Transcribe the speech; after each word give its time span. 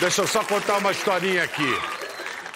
Deixa 0.00 0.22
eu 0.22 0.28
só 0.28 0.44
contar 0.44 0.78
uma 0.78 0.92
historinha 0.92 1.42
aqui. 1.42 1.66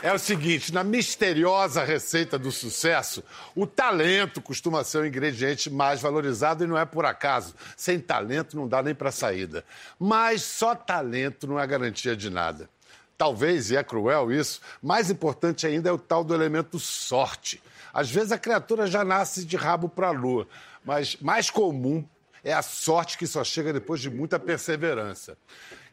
É 0.00 0.12
o 0.12 0.18
seguinte, 0.18 0.72
na 0.72 0.84
misteriosa 0.84 1.82
receita 1.82 2.38
do 2.38 2.52
sucesso, 2.52 3.22
o 3.52 3.66
talento 3.66 4.40
costuma 4.40 4.84
ser 4.84 4.98
o 4.98 5.06
ingrediente 5.06 5.68
mais 5.68 6.00
valorizado 6.00 6.62
e 6.62 6.68
não 6.68 6.78
é 6.78 6.84
por 6.84 7.04
acaso. 7.04 7.52
Sem 7.76 7.98
talento 7.98 8.56
não 8.56 8.68
dá 8.68 8.80
nem 8.80 8.94
para 8.94 9.10
saída. 9.10 9.64
Mas 9.98 10.42
só 10.42 10.76
talento 10.76 11.48
não 11.48 11.58
é 11.58 11.66
garantia 11.66 12.14
de 12.14 12.30
nada. 12.30 12.70
Talvez, 13.18 13.72
e 13.72 13.76
é 13.76 13.82
cruel 13.82 14.30
isso, 14.30 14.60
mais 14.80 15.10
importante 15.10 15.66
ainda 15.66 15.88
é 15.88 15.92
o 15.92 15.98
tal 15.98 16.22
do 16.22 16.34
elemento 16.34 16.78
sorte. 16.78 17.60
Às 17.92 18.08
vezes 18.08 18.30
a 18.30 18.38
criatura 18.38 18.86
já 18.86 19.04
nasce 19.04 19.44
de 19.44 19.56
rabo 19.56 19.88
para 19.88 20.08
a 20.08 20.12
lua, 20.12 20.46
mas 20.84 21.16
mais 21.16 21.50
comum 21.50 22.04
é 22.44 22.52
a 22.52 22.62
sorte 22.62 23.18
que 23.18 23.26
só 23.26 23.42
chega 23.42 23.72
depois 23.72 24.00
de 24.00 24.10
muita 24.10 24.38
perseverança. 24.38 25.36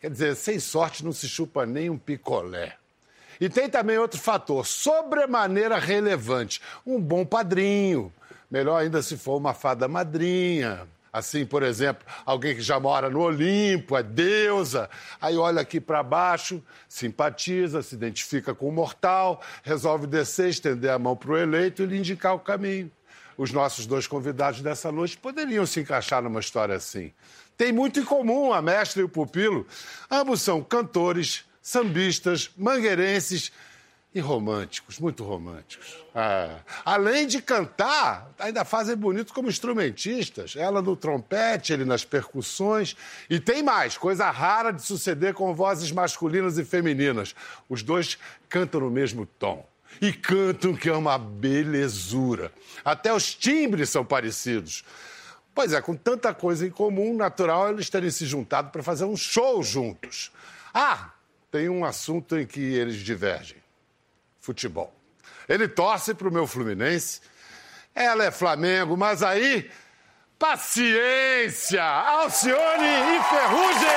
Quer 0.01 0.09
dizer, 0.09 0.35
sem 0.35 0.59
sorte 0.59 1.03
não 1.03 1.11
se 1.11 1.27
chupa 1.27 1.65
nem 1.65 1.89
um 1.89 1.97
picolé. 1.97 2.75
E 3.39 3.49
tem 3.49 3.69
também 3.69 3.97
outro 3.97 4.19
fator, 4.19 4.65
sobremaneira 4.65 5.77
relevante: 5.77 6.61
um 6.85 6.99
bom 6.99 7.25
padrinho. 7.25 8.11
Melhor 8.49 8.77
ainda 8.77 9.01
se 9.01 9.17
for 9.17 9.37
uma 9.37 9.53
fada 9.53 9.87
madrinha. 9.87 10.87
Assim, 11.11 11.45
por 11.45 11.63
exemplo, 11.63 12.05
alguém 12.23 12.55
que 12.55 12.61
já 12.61 12.79
mora 12.79 13.09
no 13.09 13.21
Olimpo, 13.21 13.97
é 13.97 14.03
deusa, 14.03 14.87
aí 15.19 15.35
olha 15.37 15.61
aqui 15.61 15.81
para 15.81 16.03
baixo, 16.03 16.63
simpatiza, 16.87 17.81
se 17.81 17.95
identifica 17.95 18.53
com 18.53 18.69
o 18.69 18.71
mortal, 18.71 19.41
resolve 19.63 20.05
descer, 20.05 20.49
estender 20.49 20.91
a 20.91 20.99
mão 20.99 21.15
para 21.15 21.31
o 21.31 21.37
eleito 21.37 21.81
e 21.81 21.87
lhe 21.87 21.97
indicar 21.97 22.35
o 22.35 22.39
caminho. 22.39 22.91
Os 23.35 23.51
nossos 23.51 23.87
dois 23.87 24.05
convidados 24.05 24.61
dessa 24.61 24.91
noite 24.91 25.17
poderiam 25.17 25.65
se 25.65 25.79
encaixar 25.79 26.21
numa 26.21 26.39
história 26.39 26.75
assim. 26.75 27.11
Tem 27.59 27.73
muito 27.73 27.99
em 27.99 28.05
comum 28.05 28.53
a 28.53 28.61
mestra 28.61 29.01
e 29.01 29.03
o 29.03 29.09
pupilo. 29.09 29.67
Ambos 30.09 30.41
são 30.41 30.63
cantores, 30.63 31.43
sambistas, 31.61 32.49
mangueirenses 32.55 33.51
e 34.15 34.21
românticos, 34.21 34.97
muito 34.97 35.25
românticos. 35.25 35.97
Ah, 36.15 36.59
além 36.85 37.27
de 37.27 37.41
cantar, 37.41 38.31
ainda 38.39 38.63
fazem 38.63 38.95
bonito 38.95 39.33
como 39.33 39.49
instrumentistas. 39.49 40.55
Ela 40.55 40.81
no 40.81 40.95
trompete, 40.95 41.73
ele 41.73 41.83
nas 41.83 42.05
percussões. 42.05 42.95
E 43.29 43.41
tem 43.41 43.61
mais, 43.61 43.97
coisa 43.97 44.31
rara 44.31 44.71
de 44.71 44.81
suceder 44.81 45.33
com 45.33 45.53
vozes 45.53 45.91
masculinas 45.91 46.57
e 46.57 46.63
femininas. 46.63 47.35
Os 47.67 47.83
dois 47.83 48.17
cantam 48.47 48.79
no 48.79 48.89
mesmo 48.89 49.25
tom. 49.37 49.67
E 49.99 50.13
cantam 50.13 50.73
que 50.73 50.87
é 50.87 50.93
uma 50.93 51.17
belezura. 51.17 52.53
Até 52.85 53.13
os 53.13 53.35
timbres 53.35 53.89
são 53.89 54.05
parecidos. 54.05 54.85
Pois 55.59 55.73
é, 55.73 55.81
com 55.81 55.93
tanta 55.93 56.33
coisa 56.33 56.65
em 56.65 56.69
comum, 56.69 57.13
natural 57.13 57.67
eles 57.67 57.89
terem 57.89 58.09
se 58.09 58.25
juntado 58.25 58.69
para 58.69 58.81
fazer 58.81 59.03
um 59.03 59.17
show 59.17 59.61
juntos. 59.61 60.31
Ah, 60.73 61.09
tem 61.51 61.67
um 61.67 61.83
assunto 61.83 62.39
em 62.39 62.47
que 62.47 62.61
eles 62.61 62.95
divergem: 62.95 63.57
futebol. 64.39 64.93
Ele 65.49 65.67
torce 65.67 66.13
para 66.13 66.29
o 66.29 66.31
meu 66.31 66.47
Fluminense, 66.47 67.19
ela 67.93 68.23
é 68.23 68.31
Flamengo, 68.31 68.95
mas 68.95 69.21
aí. 69.21 69.69
Paciência! 70.39 71.83
Alcione 71.83 72.87
e 72.87 73.23
Ferrugem! 73.25 73.89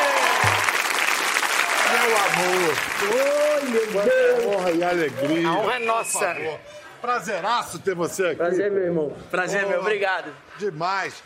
Meu 1.93 2.17
amor! 2.19 2.75
Oi, 3.63 3.69
meu 3.69 3.87
Deus! 3.87 4.57
Honra 4.57 4.71
e 4.73 4.83
alegria! 4.83 5.49
A 5.49 5.53
honra 5.53 5.75
é 5.77 5.79
nossa! 5.79 6.37
Prazeraço 7.01 7.79
ter 7.79 7.95
você 7.95 8.27
aqui. 8.27 8.37
Prazer, 8.37 8.69
meu 8.69 8.83
irmão. 8.83 9.17
Prazer, 9.31 9.65
oh, 9.65 9.69
meu. 9.69 9.81
Obrigado. 9.81 10.35
Demais. 10.59 11.23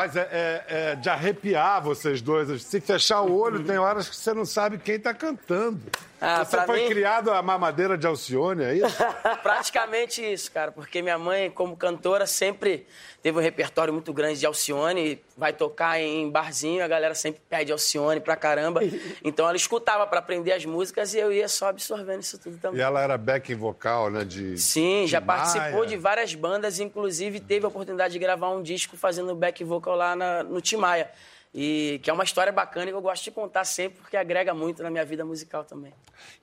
Mas 0.00 0.16
é, 0.16 0.28
é, 0.32 0.64
é, 0.66 0.96
de 0.96 1.10
arrepiar 1.10 1.82
vocês 1.82 2.22
dois. 2.22 2.62
Se 2.62 2.80
fechar 2.80 3.20
o 3.20 3.38
olho, 3.38 3.62
tem 3.62 3.76
horas 3.76 4.08
que 4.08 4.16
você 4.16 4.32
não 4.32 4.46
sabe 4.46 4.78
quem 4.78 4.94
está 4.94 5.12
cantando. 5.12 5.78
Ah, 6.20 6.44
você 6.44 6.60
foi 6.66 6.82
mim... 6.82 6.88
criado 6.88 7.30
a 7.30 7.40
mamadeira 7.40 7.96
de 7.96 8.06
Alcione, 8.06 8.62
é 8.62 8.74
isso? 8.74 8.96
Praticamente 9.42 10.22
isso, 10.22 10.52
cara. 10.52 10.70
Porque 10.70 11.00
minha 11.00 11.18
mãe, 11.18 11.50
como 11.50 11.74
cantora, 11.74 12.26
sempre 12.26 12.86
teve 13.22 13.38
um 13.38 13.40
repertório 13.40 13.92
muito 13.92 14.12
grande 14.12 14.38
de 14.38 14.44
Alcione. 14.44 15.18
Vai 15.34 15.54
tocar 15.54 15.98
em 15.98 16.28
barzinho, 16.28 16.84
a 16.84 16.88
galera 16.88 17.14
sempre 17.14 17.40
pede 17.48 17.72
Alcione 17.72 18.20
pra 18.20 18.36
caramba. 18.36 18.80
Então 19.22 19.46
ela 19.46 19.56
escutava 19.56 20.06
para 20.06 20.18
aprender 20.18 20.52
as 20.52 20.64
músicas 20.64 21.14
e 21.14 21.18
eu 21.18 21.32
ia 21.32 21.48
só 21.48 21.68
absorvendo 21.68 22.20
isso 22.20 22.38
tudo 22.38 22.58
também. 22.58 22.78
E 22.78 22.82
ela 22.82 23.00
era 23.00 23.16
back 23.16 23.54
vocal, 23.54 24.10
né? 24.10 24.24
De, 24.24 24.58
Sim, 24.58 25.04
de 25.04 25.10
já 25.10 25.20
Maia. 25.20 25.40
participou 25.40 25.86
de 25.86 25.96
várias 25.96 26.34
bandas, 26.34 26.80
inclusive 26.80 27.40
teve 27.40 27.64
a 27.64 27.68
oportunidade 27.68 28.12
de 28.12 28.18
gravar 28.18 28.50
um 28.50 28.62
disco 28.62 28.96
fazendo 28.96 29.34
back 29.34 29.62
vocal 29.62 29.94
lá 29.94 30.16
na, 30.16 30.42
no 30.42 30.60
Timaya. 30.60 31.10
E 31.52 32.00
que 32.02 32.08
é 32.08 32.12
uma 32.12 32.22
história 32.22 32.52
bacana 32.52 32.90
e 32.90 32.94
eu 32.94 33.00
gosto 33.00 33.24
de 33.24 33.32
contar 33.32 33.64
sempre 33.64 34.00
porque 34.00 34.16
agrega 34.16 34.54
muito 34.54 34.82
na 34.82 34.90
minha 34.90 35.04
vida 35.04 35.24
musical 35.24 35.64
também. 35.64 35.92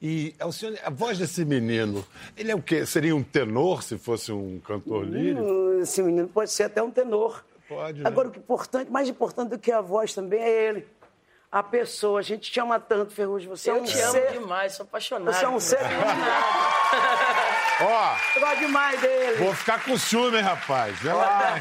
E 0.02 0.36
Alcione, 0.38 0.78
a 0.84 0.90
voz 0.90 1.18
desse 1.18 1.46
menino, 1.46 2.06
ele 2.36 2.52
é 2.52 2.56
o 2.56 2.62
quê? 2.62 2.86
Seria 2.86 3.16
um 3.16 3.24
tenor 3.24 3.84
se 3.84 3.98
fosse 3.98 4.34
um 4.34 4.60
cantor 4.60 5.06
lírico? 5.06 5.42
Hum, 5.42 5.80
esse 5.82 6.04
menino 6.04 6.28
pode 6.28 6.52
ser 6.52 6.64
até 6.64 6.84
um 6.84 6.92
tenor. 6.92 7.46
Pode. 7.70 8.06
Agora, 8.06 8.28
né? 8.28 8.32
o 8.32 8.34
que 8.34 8.40
é 8.40 8.42
importante, 8.42 8.92
mais 8.92 9.08
importante 9.08 9.50
do 9.50 9.60
que 9.60 9.72
a 9.72 9.80
voz 9.80 10.14
também 10.14 10.42
é 10.42 10.68
ele. 10.68 10.88
A 11.50 11.64
pessoa, 11.64 12.20
a 12.20 12.22
gente 12.22 12.52
te 12.52 12.60
ama 12.60 12.78
tanto, 12.78 13.14
Ferrugem. 13.14 13.48
Você 13.48 13.72
eu 13.72 13.78
é 13.78 13.82
um 13.82 13.84
te 13.86 13.96
ser... 13.96 14.28
amo 14.28 14.42
demais, 14.42 14.74
sou 14.74 14.84
apaixonado. 14.84 15.34
Você 15.34 15.46
é 15.46 15.50
um 15.50 15.60
ser. 15.60 15.80
Ó, 17.80 18.16
eu 18.36 18.42
gosto 18.42 18.60
demais 18.60 19.00
dele. 19.00 19.38
Vou 19.38 19.54
ficar 19.54 19.84
com 19.84 19.96
ciúme, 19.98 20.40
rapaz. 20.40 20.98
Vê 21.00 21.14
lá. 21.14 21.56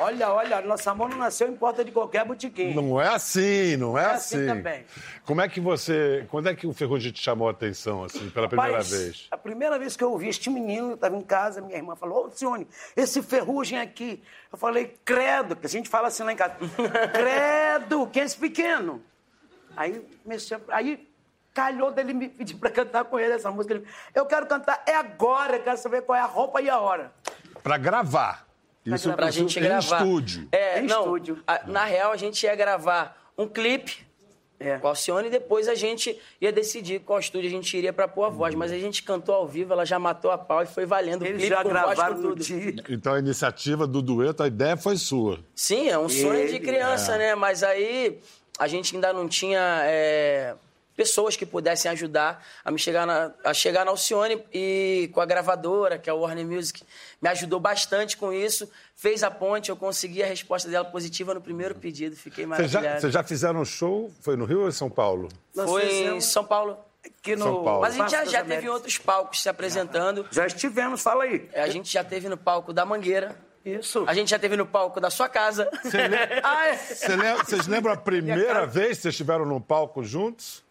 olha, 0.00 0.28
olha, 0.28 0.60
nosso 0.62 0.90
amor 0.90 1.08
não 1.08 1.18
nasceu 1.18 1.48
em 1.48 1.54
porta 1.54 1.84
de 1.84 1.92
qualquer 1.92 2.24
botiquim. 2.24 2.74
Não 2.74 3.00
é 3.00 3.08
assim, 3.08 3.76
não 3.76 3.96
é, 3.96 4.02
é 4.02 4.06
assim. 4.06 4.36
assim 4.36 4.46
também. 4.46 4.84
Como 5.24 5.40
é 5.40 5.48
que 5.48 5.60
você. 5.60 6.26
Quando 6.30 6.48
é 6.48 6.54
que 6.54 6.66
o 6.66 6.72
Ferrugem 6.72 7.12
te 7.12 7.22
chamou 7.22 7.46
a 7.46 7.52
atenção, 7.52 8.02
assim, 8.02 8.28
pela 8.30 8.48
primeira 8.48 8.72
Rapaz, 8.72 8.90
vez? 8.90 9.28
A 9.30 9.36
primeira 9.36 9.78
vez 9.78 9.96
que 9.96 10.02
eu 10.02 10.10
ouvi 10.10 10.28
este 10.28 10.50
menino, 10.50 10.90
eu 10.90 10.94
estava 10.94 11.16
em 11.16 11.22
casa, 11.22 11.60
minha 11.60 11.76
irmã 11.76 11.94
falou, 11.94 12.26
ô, 12.26 12.30
Cione, 12.30 12.66
esse 12.96 13.22
Ferrugem 13.22 13.78
aqui. 13.78 14.20
Eu 14.52 14.58
falei, 14.58 14.96
credo, 15.04 15.54
que 15.54 15.66
a 15.66 15.70
gente 15.70 15.88
fala 15.88 16.08
assim 16.08 16.24
lá 16.24 16.32
em 16.32 16.36
casa. 16.36 16.56
credo, 17.14 18.06
que 18.08 18.18
é 18.18 18.24
esse 18.24 18.36
pequeno? 18.36 19.00
Aí 19.76 20.04
comecei. 20.24 20.58
Aí 20.68 21.09
calhou 21.52 21.90
dele 21.90 22.12
me 22.14 22.28
pedir 22.28 22.54
para 22.56 22.70
cantar 22.70 23.04
com 23.04 23.18
ele 23.18 23.32
essa 23.34 23.50
música. 23.50 23.74
Ele, 23.74 23.84
eu 24.14 24.24
quero 24.26 24.46
cantar, 24.46 24.82
é 24.86 24.94
agora, 24.94 25.56
eu 25.56 25.62
quero 25.62 25.76
saber 25.78 26.02
qual 26.02 26.16
é 26.16 26.20
a 26.22 26.26
roupa 26.26 26.60
e 26.62 26.68
a 26.70 26.78
hora. 26.78 27.12
Para 27.62 27.76
gravar. 27.76 28.46
Pra 28.84 28.96
Isso 28.96 29.12
pra 29.12 29.30
gente 29.30 29.58
em 29.58 29.62
gravar. 29.62 29.98
estúdio. 29.98 30.48
É, 30.50 30.80
Em 30.80 30.86
não, 30.86 31.00
estúdio. 31.00 31.42
a- 31.46 31.62
na 31.66 31.84
real, 31.84 32.12
a 32.12 32.16
gente 32.16 32.42
ia 32.44 32.54
gravar 32.56 33.14
um 33.36 33.46
clipe 33.46 34.06
É. 34.58 34.78
com 34.78 34.86
a 34.86 34.90
Alcione 34.90 35.28
e 35.28 35.30
depois 35.30 35.68
a 35.68 35.74
gente 35.74 36.18
ia 36.40 36.50
decidir 36.50 37.00
qual 37.00 37.18
estúdio 37.18 37.48
a 37.48 37.50
gente 37.50 37.76
iria 37.76 37.92
pra 37.92 38.08
pôr 38.08 38.24
a 38.24 38.28
voz. 38.30 38.54
Mas 38.54 38.72
a 38.72 38.78
gente 38.78 39.02
cantou 39.02 39.34
ao 39.34 39.46
vivo, 39.46 39.72
ela 39.74 39.84
já 39.84 39.98
matou 39.98 40.30
a 40.30 40.38
pau 40.38 40.62
e 40.62 40.66
foi 40.66 40.86
valendo 40.86 41.22
o 41.22 41.26
Eles 41.26 41.38
clipe 41.42 41.50
já 41.54 41.62
voz, 41.62 41.68
gravaram 41.74 42.16
no 42.16 42.22
tudo. 42.30 42.42
dia. 42.42 42.74
Então 42.88 43.12
a 43.14 43.18
iniciativa 43.18 43.86
do 43.86 44.00
dueto, 44.00 44.42
a 44.42 44.46
ideia 44.46 44.76
foi 44.78 44.96
sua. 44.96 45.40
Sim, 45.54 45.88
é 45.90 45.98
um 45.98 46.08
sonho 46.08 46.46
de 46.46 46.54
Ele, 46.56 46.60
criança, 46.60 47.18
né? 47.18 47.34
Mas 47.34 47.62
aí 47.62 48.18
a 48.58 48.66
gente 48.66 48.94
ainda 48.94 49.12
não 49.12 49.28
tinha 49.28 49.80
é, 49.84 50.54
pessoas 50.96 51.34
que 51.36 51.46
pudessem 51.46 51.90
ajudar 51.90 52.44
a 52.64 52.70
me 52.70 52.78
chegar 52.78 53.06
na, 53.06 53.32
a 53.44 53.54
chegar 53.54 53.84
na 53.84 53.90
Alcione 53.90 54.42
e 54.52 55.10
com 55.14 55.20
a 55.20 55.26
gravadora, 55.26 55.98
que 55.98 56.10
é 56.10 56.12
a 56.12 56.16
Warner 56.16 56.46
Music, 56.46 56.82
me 57.22 57.28
ajudou 57.30 57.58
bastante 57.58 58.16
com 58.16 58.32
isso, 58.32 58.70
fez 58.94 59.22
a 59.22 59.30
ponte, 59.30 59.70
eu 59.70 59.76
consegui 59.76 60.22
a 60.22 60.26
resposta 60.26 60.68
dela 60.68 60.84
positiva 60.84 61.32
no 61.32 61.40
primeiro 61.40 61.74
pedido, 61.74 62.14
fiquei 62.16 62.44
Vocês 62.44 62.70
já, 62.70 62.78
maravilhado. 62.80 63.00
vocês 63.00 63.12
já 63.12 63.22
fizeram 63.22 63.60
um 63.60 63.64
show? 63.64 64.10
Foi 64.20 64.36
no 64.36 64.44
Rio 64.44 64.62
ou 64.62 64.68
em 64.68 64.72
São 64.72 64.90
Paulo? 64.90 65.28
Nós 65.54 65.68
Foi 65.68 65.84
em 65.90 66.20
São 66.20 66.44
Paulo. 66.44 66.76
aqui 67.04 67.34
no 67.34 67.44
São 67.44 67.64
Paulo. 67.64 67.80
Mas 67.80 67.94
a 67.94 67.98
gente 67.98 68.10
já, 68.10 68.24
já 68.26 68.44
teve 68.44 68.66
em 68.66 68.70
outros 68.70 68.98
palcos 68.98 69.40
se 69.42 69.48
apresentando. 69.48 70.26
Já 70.30 70.46
estivemos, 70.46 71.00
fala 71.00 71.24
aí. 71.24 71.48
A 71.54 71.68
gente 71.68 71.90
já 71.90 72.04
teve 72.04 72.28
no 72.28 72.36
palco 72.36 72.72
da 72.72 72.84
Mangueira. 72.84 73.34
Isso. 73.64 74.04
A 74.06 74.14
gente 74.14 74.30
já 74.30 74.38
teve 74.38 74.56
no 74.56 74.64
palco 74.66 75.00
da 75.00 75.10
sua 75.10 75.28
casa. 75.28 75.68
Ah, 76.42 76.68
é. 76.68 76.76
Você 76.76 77.08
lembra- 77.08 77.44
Vocês 77.44 77.66
lembram 77.66 77.92
a 77.92 77.96
primeira 77.98 78.66
vez 78.66 78.96
que 78.96 79.02
vocês 79.02 79.14
estiveram 79.14 79.44
num 79.44 79.60
palco 79.60 80.02
juntos? 80.02 80.62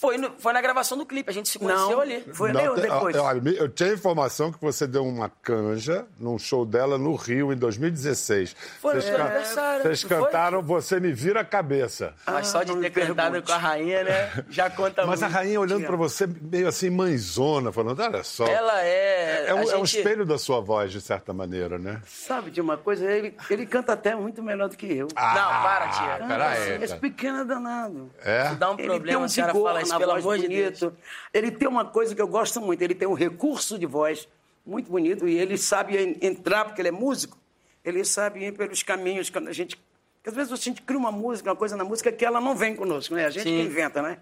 Foi, 0.00 0.18
no- 0.18 0.32
foi 0.38 0.52
na 0.52 0.60
gravação 0.60 0.98
do 0.98 1.06
clipe, 1.06 1.30
a 1.30 1.32
gente 1.32 1.48
se 1.48 1.58
conheceu 1.58 1.90
Não, 1.92 2.00
ali. 2.00 2.24
foi 2.32 2.52
Não, 2.52 2.74
depois? 2.74 3.16
Olha, 3.16 3.40
me- 3.40 3.56
eu 3.56 3.68
tinha 3.68 3.92
informação 3.92 4.52
que 4.52 4.60
você 4.60 4.86
deu 4.86 5.06
uma 5.06 5.28
canja 5.30 6.04
num 6.18 6.38
show 6.38 6.66
dela 6.66 6.98
no 6.98 7.14
Rio 7.14 7.52
em 7.52 7.56
2016. 7.56 8.54
Foi 8.80 8.94
no 8.94 9.00
Vocês 9.00 9.04
seu 9.14 9.16
can- 9.16 9.30
aniversário, 9.30 9.82
Vocês 9.82 10.02
foi? 10.02 10.10
cantaram 10.10 10.62
Você 10.62 11.00
Me 11.00 11.12
Vira 11.12 11.40
a 11.40 11.44
Cabeça. 11.44 12.12
Mas 12.26 12.48
só 12.48 12.62
de 12.62 12.74
ter 12.76 12.90
cantado 12.90 13.32
pergunte. 13.32 13.46
com 13.46 13.52
a 13.52 13.56
rainha, 13.56 14.04
né? 14.04 14.44
Já 14.50 14.68
conta 14.68 15.06
Mas 15.06 15.22
a 15.22 15.26
muito. 15.26 15.36
rainha 15.38 15.60
olhando 15.60 15.86
pra 15.86 15.96
você 15.96 16.26
meio 16.26 16.68
assim, 16.68 16.90
mãezona, 16.90 17.72
falando, 17.72 18.00
olha 18.02 18.22
só. 18.24 18.46
Ela 18.46 18.82
é. 18.84 19.44
É 19.48 19.54
um, 19.54 19.58
a 19.58 19.60
é 19.62 19.76
um 19.76 19.86
gente- 19.86 19.98
espelho 19.98 20.26
da 20.26 20.36
sua 20.38 20.60
voz, 20.60 20.90
de 20.92 21.00
certa 21.00 21.32
maneira, 21.32 21.78
né? 21.78 22.02
Sabe 22.06 22.50
de 22.50 22.60
uma 22.60 22.76
coisa? 22.76 23.04
Ele, 23.10 23.34
ele 23.48 23.64
canta 23.64 23.92
até 23.92 24.14
muito 24.14 24.42
melhor 24.42 24.68
do 24.68 24.76
que 24.76 24.86
eu. 24.86 25.06
Não, 25.14 25.62
para, 25.62 25.88
tia. 25.88 26.14
Ah, 26.20 26.26
Peraí. 26.26 26.82
Esse 26.82 26.96
pequeno 26.96 27.40
é 27.40 27.44
danado. 27.44 28.10
É? 28.24 28.54
Dá 28.56 28.70
um 28.70 28.74
Ele 28.78 28.88
problema, 28.88 29.20
um 29.20 29.24
a 29.24 29.28
senhora 29.28 29.52
vigor 29.52 29.68
fala 29.68 29.83
isso, 29.84 29.98
na 29.98 30.20
voz 30.20 30.40
de 30.40 30.48
bonito. 30.48 30.80
Deus. 30.80 30.92
Ele 31.32 31.50
tem 31.50 31.68
uma 31.68 31.84
coisa 31.84 32.14
que 32.14 32.20
eu 32.20 32.28
gosto 32.28 32.60
muito. 32.60 32.82
Ele 32.82 32.94
tem 32.94 33.06
um 33.08 33.14
recurso 33.14 33.78
de 33.78 33.86
voz 33.86 34.28
muito 34.66 34.90
bonito 34.90 35.28
e 35.28 35.38
ele 35.38 35.56
sabe 35.56 35.96
en- 35.96 36.16
entrar, 36.26 36.64
porque 36.64 36.80
ele 36.80 36.88
é 36.88 36.92
músico, 36.92 37.38
ele 37.84 38.04
sabe 38.04 38.44
ir 38.46 38.52
pelos 38.52 38.82
caminhos 38.82 39.30
quando 39.30 39.48
a 39.48 39.52
gente... 39.52 39.76
Porque 39.76 40.30
às 40.30 40.34
vezes 40.34 40.52
a 40.52 40.56
gente 40.56 40.80
cria 40.82 40.98
uma 40.98 41.12
música, 41.12 41.50
uma 41.50 41.56
coisa 41.56 41.76
na 41.76 41.84
música 41.84 42.10
que 42.10 42.24
ela 42.24 42.40
não 42.40 42.56
vem 42.56 42.74
conosco, 42.74 43.14
né? 43.14 43.26
A 43.26 43.30
gente 43.30 43.42
Sim. 43.44 43.56
que 43.58 43.62
inventa, 43.62 44.00
né? 44.00 44.18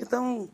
Então, 0.00 0.50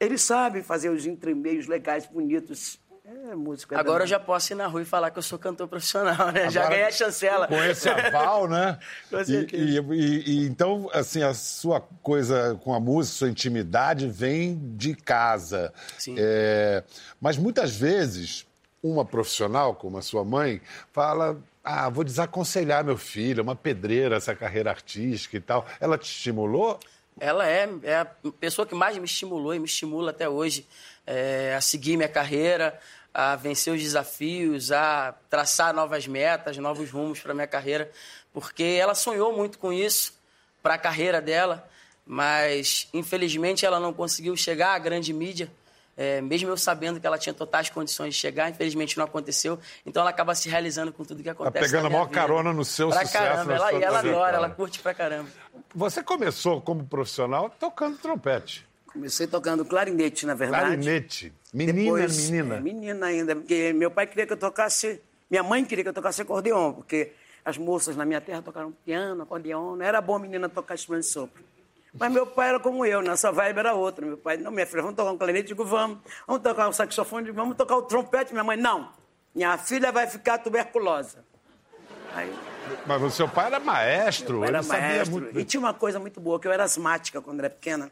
Eles 0.00 0.22
sabem 0.22 0.62
fazer 0.62 0.90
os 0.90 1.06
entremeios 1.06 1.66
legais, 1.66 2.06
bonitos. 2.06 2.80
É 3.30 3.34
música. 3.34 3.76
é 3.76 3.78
Agora 3.78 4.04
eu 4.04 4.06
já 4.08 4.18
posso 4.18 4.52
ir 4.52 4.56
na 4.56 4.66
rua 4.66 4.82
e 4.82 4.84
falar 4.84 5.10
que 5.10 5.18
eu 5.18 5.22
sou 5.22 5.38
cantor 5.38 5.68
profissional, 5.68 6.32
né? 6.32 6.48
já 6.50 6.66
ganhei 6.68 6.84
a 6.84 6.90
chancela. 6.90 7.46
Com 7.46 7.62
esse 7.62 7.88
aval, 7.88 8.48
né? 8.48 8.78
Com 9.10 9.18
E- 9.20 9.24
certeza. 9.24 9.62
E, 9.62 9.78
e- 9.94 10.22
e 10.44 10.46
então, 10.46 10.88
assim, 10.92 11.22
a 11.22 11.34
sua 11.34 11.80
coisa 12.02 12.58
com 12.62 12.72
a 12.74 12.80
música, 12.80 13.16
sua 13.18 13.28
intimidade 13.28 14.06
vem 14.08 14.58
de 14.76 14.94
casa. 14.94 15.72
Sim. 15.98 16.14
É, 16.18 16.82
mas 17.20 17.36
muitas 17.36 17.74
vezes, 17.76 18.46
uma 18.82 19.04
profissional, 19.04 19.74
como 19.74 19.98
a 19.98 20.02
sua 20.02 20.24
mãe, 20.24 20.60
fala. 20.92 21.36
Ah, 21.70 21.90
vou 21.90 22.02
desaconselhar 22.02 22.82
meu 22.82 22.96
filho, 22.96 23.40
é 23.40 23.42
uma 23.42 23.54
pedreira 23.54 24.16
essa 24.16 24.34
carreira 24.34 24.70
artística 24.70 25.36
e 25.36 25.40
tal. 25.40 25.66
Ela 25.78 25.98
te 25.98 26.04
estimulou? 26.10 26.80
Ela 27.20 27.46
é, 27.46 27.68
é 27.82 27.96
a 27.96 28.06
pessoa 28.40 28.64
que 28.66 28.74
mais 28.74 28.96
me 28.96 29.04
estimulou 29.04 29.54
e 29.54 29.58
me 29.58 29.66
estimula 29.66 30.10
até 30.12 30.26
hoje 30.26 30.66
é, 31.06 31.54
a 31.54 31.60
seguir 31.60 31.96
minha 31.98 32.08
carreira, 32.08 32.78
a 33.20 33.34
vencer 33.34 33.74
os 33.74 33.82
desafios, 33.82 34.70
a 34.70 35.12
traçar 35.28 35.74
novas 35.74 36.06
metas, 36.06 36.56
novos 36.56 36.88
rumos 36.88 37.18
para 37.18 37.34
minha 37.34 37.48
carreira, 37.48 37.90
porque 38.32 38.62
ela 38.80 38.94
sonhou 38.94 39.36
muito 39.36 39.58
com 39.58 39.72
isso 39.72 40.12
para 40.62 40.74
a 40.74 40.78
carreira 40.78 41.20
dela, 41.20 41.68
mas 42.06 42.86
infelizmente 42.94 43.66
ela 43.66 43.80
não 43.80 43.92
conseguiu 43.92 44.36
chegar 44.36 44.72
à 44.74 44.78
grande 44.78 45.12
mídia. 45.12 45.50
é, 45.96 46.20
mesmo 46.20 46.48
eu 46.48 46.56
sabendo 46.56 47.00
que 47.00 47.06
ela 47.08 47.18
tinha 47.18 47.34
totais 47.34 47.68
condições 47.68 48.14
de 48.14 48.20
chegar, 48.20 48.48
infelizmente 48.50 48.96
não 48.96 49.04
aconteceu. 49.04 49.58
Então 49.84 50.00
ela 50.02 50.10
acaba 50.10 50.32
se 50.36 50.48
realizando 50.48 50.92
com 50.92 51.04
tudo 51.04 51.20
que 51.20 51.28
acontece. 51.28 51.64
pegando 51.66 51.82
na 51.82 51.88
a 51.88 51.90
maior 51.90 52.06
vida. 52.06 52.20
carona 52.20 52.52
no 52.52 52.64
seu 52.64 52.88
pra 52.88 53.04
sucesso, 53.04 53.24
Caramba, 53.24 53.52
ela, 53.52 53.72
e 53.72 53.82
ela 53.82 53.98
adora, 53.98 54.36
ela 54.36 54.48
curte 54.50 54.78
pra 54.78 54.94
caramba. 54.94 55.28
Você 55.74 56.04
começou 56.04 56.60
como 56.60 56.84
profissional 56.86 57.50
tocando 57.58 57.98
trompete, 57.98 58.64
Comecei 58.92 59.26
tocando 59.26 59.64
clarinete, 59.64 60.24
na 60.24 60.34
verdade. 60.34 60.66
clarinete. 60.66 61.32
Menina, 61.52 61.78
Depois, 61.78 62.30
menina. 62.30 62.56
é, 62.56 62.60
menina 62.60 63.06
ainda, 63.06 63.34
porque 63.36 63.72
meu 63.72 63.90
pai 63.90 64.06
queria 64.06 64.26
que 64.26 64.32
eu 64.32 64.36
tocasse, 64.36 65.00
minha 65.30 65.42
mãe 65.42 65.64
queria 65.64 65.82
que 65.82 65.88
eu 65.88 65.94
tocasse 65.94 66.20
acordeon, 66.20 66.72
porque 66.74 67.12
as 67.44 67.56
moças 67.56 67.96
na 67.96 68.04
minha 68.04 68.20
terra 68.20 68.42
tocaram 68.42 68.72
piano, 68.84 69.22
acordeon, 69.22 69.76
não 69.76 69.84
era 69.84 70.00
bom 70.00 70.18
menina 70.18 70.48
tocar 70.48 70.74
instrumento 70.74 71.04
de 71.04 71.08
sopro. 71.10 71.42
Mas 71.94 72.12
meu 72.12 72.26
pai 72.26 72.50
era 72.50 72.60
como 72.60 72.84
eu, 72.84 73.00
nossa 73.02 73.32
vibe 73.32 73.58
era 73.60 73.72
outra. 73.72 74.04
Meu 74.04 74.18
pai, 74.18 74.36
não, 74.36 74.50
minha 74.50 74.66
filha, 74.66 74.82
vamos 74.82 74.94
tocar 74.94 75.10
um 75.10 75.16
clarinete? 75.16 75.48
Digo, 75.48 75.64
vamos. 75.64 75.98
Vamos 76.26 76.42
tocar 76.42 76.68
o 76.68 76.72
saxofone? 76.72 77.24
Digo, 77.24 77.36
vamos 77.36 77.56
tocar 77.56 77.76
o 77.76 77.82
trompete? 77.82 78.30
Minha 78.32 78.44
mãe, 78.44 78.58
não. 78.58 78.90
Minha 79.34 79.56
filha 79.56 79.90
vai 79.90 80.06
ficar 80.06 80.36
tuberculosa. 80.38 81.24
Aí, 82.14 82.32
Mas 82.86 83.02
o 83.02 83.10
seu 83.10 83.26
pai 83.26 83.46
era 83.46 83.58
maestro, 83.58 84.36
eu 84.38 84.44
ele 84.44 84.56
era 84.56 84.62
maestro. 84.62 85.12
muito. 85.20 85.40
E 85.40 85.44
tinha 85.44 85.58
uma 85.60 85.72
coisa 85.72 85.98
muito 85.98 86.20
boa, 86.20 86.38
que 86.38 86.46
eu 86.46 86.52
era 86.52 86.64
asmática 86.64 87.22
quando 87.22 87.40
era 87.40 87.48
pequena. 87.50 87.90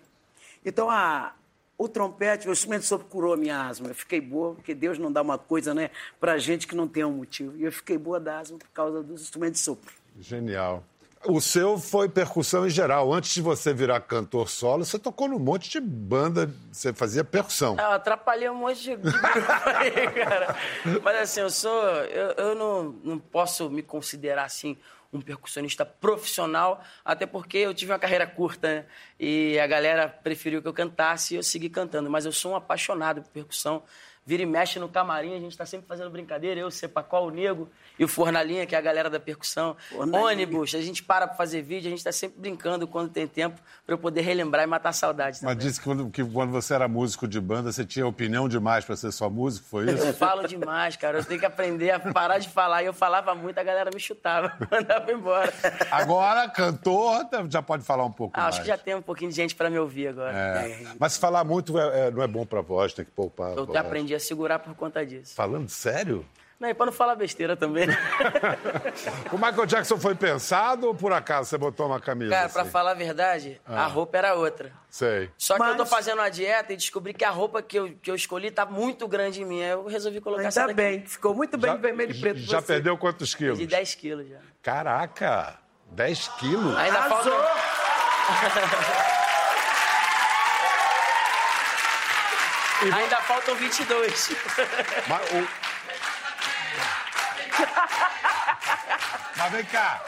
Então, 0.64 0.90
a, 0.90 1.32
o 1.78 1.88
trompete, 1.88 2.48
o 2.48 2.52
instrumento 2.52 2.82
de 2.82 2.86
sopro 2.86 3.06
curou 3.06 3.34
a 3.34 3.36
minha 3.36 3.66
asma. 3.66 3.88
Eu 3.88 3.94
fiquei 3.94 4.20
boa, 4.20 4.54
porque 4.54 4.74
Deus 4.74 4.98
não 4.98 5.12
dá 5.12 5.22
uma 5.22 5.38
coisa, 5.38 5.74
né, 5.74 5.90
pra 6.18 6.38
gente 6.38 6.66
que 6.66 6.74
não 6.74 6.88
tem 6.88 7.04
um 7.04 7.12
motivo. 7.12 7.56
E 7.56 7.64
eu 7.64 7.72
fiquei 7.72 7.98
boa 7.98 8.18
da 8.18 8.38
asma 8.38 8.58
por 8.58 8.68
causa 8.70 9.02
dos 9.02 9.22
instrumentos 9.22 9.60
de 9.60 9.64
sopro. 9.64 9.92
Genial. 10.18 10.82
O 11.28 11.40
seu 11.40 11.76
foi 11.76 12.08
percussão 12.08 12.66
em 12.66 12.70
geral. 12.70 13.12
Antes 13.12 13.34
de 13.34 13.42
você 13.42 13.74
virar 13.74 14.00
cantor 14.00 14.48
solo, 14.48 14.84
você 14.84 14.98
tocou 14.98 15.28
num 15.28 15.38
monte 15.38 15.68
de 15.68 15.80
banda, 15.80 16.48
você 16.70 16.92
fazia 16.92 17.24
percussão. 17.24 17.76
Eu 17.76 17.92
atrapalhei 17.92 18.48
um 18.48 18.54
monte 18.54 18.80
de, 18.80 18.90
de 18.90 18.96
grupo 18.96 19.18
aí, 19.64 20.10
cara. 20.12 20.56
Mas 21.02 21.16
assim, 21.16 21.40
eu 21.40 21.50
sou. 21.50 21.82
Eu, 21.82 22.30
eu 22.32 22.54
não, 22.54 22.94
não 23.02 23.18
posso 23.18 23.68
me 23.68 23.82
considerar 23.82 24.44
assim 24.44 24.76
um 25.16 25.20
percussionista 25.20 25.84
profissional, 25.84 26.82
até 27.04 27.26
porque 27.26 27.58
eu 27.58 27.74
tive 27.74 27.92
uma 27.92 27.98
carreira 27.98 28.26
curta, 28.26 28.68
né? 28.68 28.86
E 29.18 29.58
a 29.58 29.66
galera 29.66 30.08
preferiu 30.08 30.62
que 30.62 30.68
eu 30.68 30.72
cantasse 30.74 31.34
e 31.34 31.36
eu 31.36 31.42
segui 31.42 31.68
cantando. 31.68 32.10
Mas 32.10 32.26
eu 32.26 32.32
sou 32.32 32.52
um 32.52 32.56
apaixonado 32.56 33.22
por 33.22 33.30
percussão. 33.30 33.82
Vira 34.28 34.42
e 34.42 34.46
mexe 34.46 34.80
no 34.80 34.88
camarim, 34.88 35.36
a 35.36 35.38
gente 35.38 35.56
tá 35.56 35.64
sempre 35.64 35.86
fazendo 35.86 36.10
brincadeira. 36.10 36.58
Eu, 36.58 36.66
o 36.66 36.70
Cepacol, 36.70 37.28
o 37.28 37.30
Nego 37.30 37.68
e 37.96 38.04
o 38.04 38.08
Fornalinha, 38.08 38.66
que 38.66 38.74
é 38.74 38.78
a 38.78 38.80
galera 38.80 39.08
da 39.08 39.20
percussão. 39.20 39.76
Fornalinha. 39.88 40.20
Ônibus, 40.26 40.74
a 40.74 40.80
gente 40.80 41.00
para 41.04 41.28
pra 41.28 41.36
fazer 41.36 41.62
vídeo, 41.62 41.86
a 41.86 41.90
gente 41.90 42.02
tá 42.02 42.10
sempre 42.10 42.40
brincando 42.40 42.88
quando 42.88 43.08
tem 43.08 43.28
tempo 43.28 43.60
pra 43.86 43.94
eu 43.94 43.98
poder 43.98 44.22
relembrar 44.22 44.64
e 44.64 44.66
matar 44.66 44.88
a 44.88 44.92
saudade. 44.92 45.38
Mas 45.44 45.56
disse 45.56 45.78
que 45.78 45.84
quando, 45.84 46.10
que 46.10 46.24
quando 46.24 46.50
você 46.50 46.74
era 46.74 46.88
músico 46.88 47.28
de 47.28 47.40
banda, 47.40 47.70
você 47.70 47.84
tinha 47.84 48.04
opinião 48.04 48.48
demais 48.48 48.84
para 48.84 48.96
ser 48.96 49.12
só 49.12 49.30
músico, 49.30 49.64
foi 49.68 49.88
Eu 49.88 49.94
isso? 49.94 50.12
falo 50.14 50.48
demais, 50.48 50.96
cara. 50.96 51.18
Eu 51.18 51.24
tenho 51.24 51.38
que 51.38 51.46
aprender 51.46 51.92
a 51.92 52.00
parar 52.00 52.38
de 52.38 52.48
falar. 52.48 52.82
E 52.82 52.86
eu 52.86 52.92
falava 52.92 53.32
muito, 53.32 53.56
a 53.58 53.62
galera 53.62 53.90
me 53.94 54.00
chutava, 54.00 54.52
mandava 54.68 55.12
embora. 55.12 55.52
Agora, 55.88 56.48
cantor, 56.48 57.28
já 57.48 57.62
pode 57.62 57.84
falar 57.84 58.04
um 58.04 58.10
pouco 58.10 58.32
Ah, 58.36 58.42
mais. 58.42 58.54
acho 58.56 58.62
que 58.62 58.68
já 58.68 58.76
tem 58.76 58.96
um 58.96 59.02
pouquinho 59.02 59.30
de 59.30 59.36
gente 59.36 59.54
pra 59.54 59.70
me 59.70 59.78
ouvir 59.78 60.08
agora. 60.08 60.36
É. 60.36 60.86
Mas 60.98 61.12
se 61.12 61.20
falar 61.20 61.44
muito 61.44 61.78
é- 61.78 62.08
é- 62.08 62.10
não 62.10 62.22
é 62.22 62.26
bom 62.26 62.44
pra 62.44 62.60
voz, 62.60 62.92
tem 62.92 63.04
que 63.04 63.12
poupar. 63.12 63.52
Eu 63.56 63.62
até 63.62 63.78
aprendi 63.78 64.15
a 64.16 64.20
segurar 64.20 64.58
por 64.58 64.74
conta 64.74 65.04
disso. 65.06 65.34
Falando 65.34 65.68
sério? 65.68 66.24
Não, 66.58 66.70
e 66.70 66.72
pra 66.72 66.86
não 66.86 66.92
falar 66.92 67.14
besteira 67.16 67.54
também, 67.54 67.86
né? 67.86 67.94
O 69.30 69.36
Michael 69.36 69.66
Jackson 69.66 69.98
foi 69.98 70.14
pensado 70.14 70.86
ou 70.86 70.94
por 70.94 71.12
acaso 71.12 71.50
você 71.50 71.58
botou 71.58 71.84
uma 71.86 72.00
camisa? 72.00 72.30
Cara, 72.30 72.48
pra 72.48 72.62
assim? 72.62 72.70
falar 72.70 72.92
a 72.92 72.94
verdade, 72.94 73.60
Ah. 73.66 73.84
a 73.84 73.86
roupa 73.86 74.16
era 74.16 74.34
outra. 74.34 74.72
Sei. 74.88 75.28
Só 75.36 75.56
que 75.56 75.62
eu 75.62 75.72
tô 75.76 75.82
Mas- 75.82 75.90
fazendo 75.90 76.18
uma 76.18 76.30
dieta 76.30 76.72
e 76.72 76.76
descobri 76.76 77.12
que 77.12 77.26
a 77.26 77.30
roupa 77.30 77.60
que 77.60 77.78
eu, 77.78 77.94
que 78.00 78.10
eu 78.10 78.14
escolhi 78.14 78.50
tá 78.50 78.64
muito 78.64 79.06
grande 79.06 79.42
em 79.42 79.44
mim. 79.44 79.62
Aí 79.62 79.68
eu 79.68 79.84
resolvi 79.86 80.18
colocar 80.18 80.44
essa 80.44 80.62
Ainda 80.62 80.72
daqui. 80.72 80.96
bem, 80.98 81.06
ficou 81.06 81.34
muito 81.34 81.58
bem 81.58 81.76
vermelho 81.76 82.12
e 82.12 82.20
preto. 82.20 82.38
já 82.40 82.60
você. 82.62 82.66
perdeu 82.68 82.96
quantos 82.96 83.34
quilos? 83.34 83.58
De 83.58 83.66
10 83.66 83.94
quilos 83.94 84.26
já. 84.26 84.38
Caraca, 84.62 85.58
10 85.92 86.28
quilos? 86.40 86.74
Ainda 86.78 86.98
Arrasou! 87.00 87.34
faltam, 92.80 92.98
ainda 92.98 93.16
faltam 93.22 93.54
22. 93.56 94.30
Mas, 95.08 95.30
o- 95.32 95.48
Mas 99.36 99.52
vem 99.52 99.64
cá. 99.64 100.04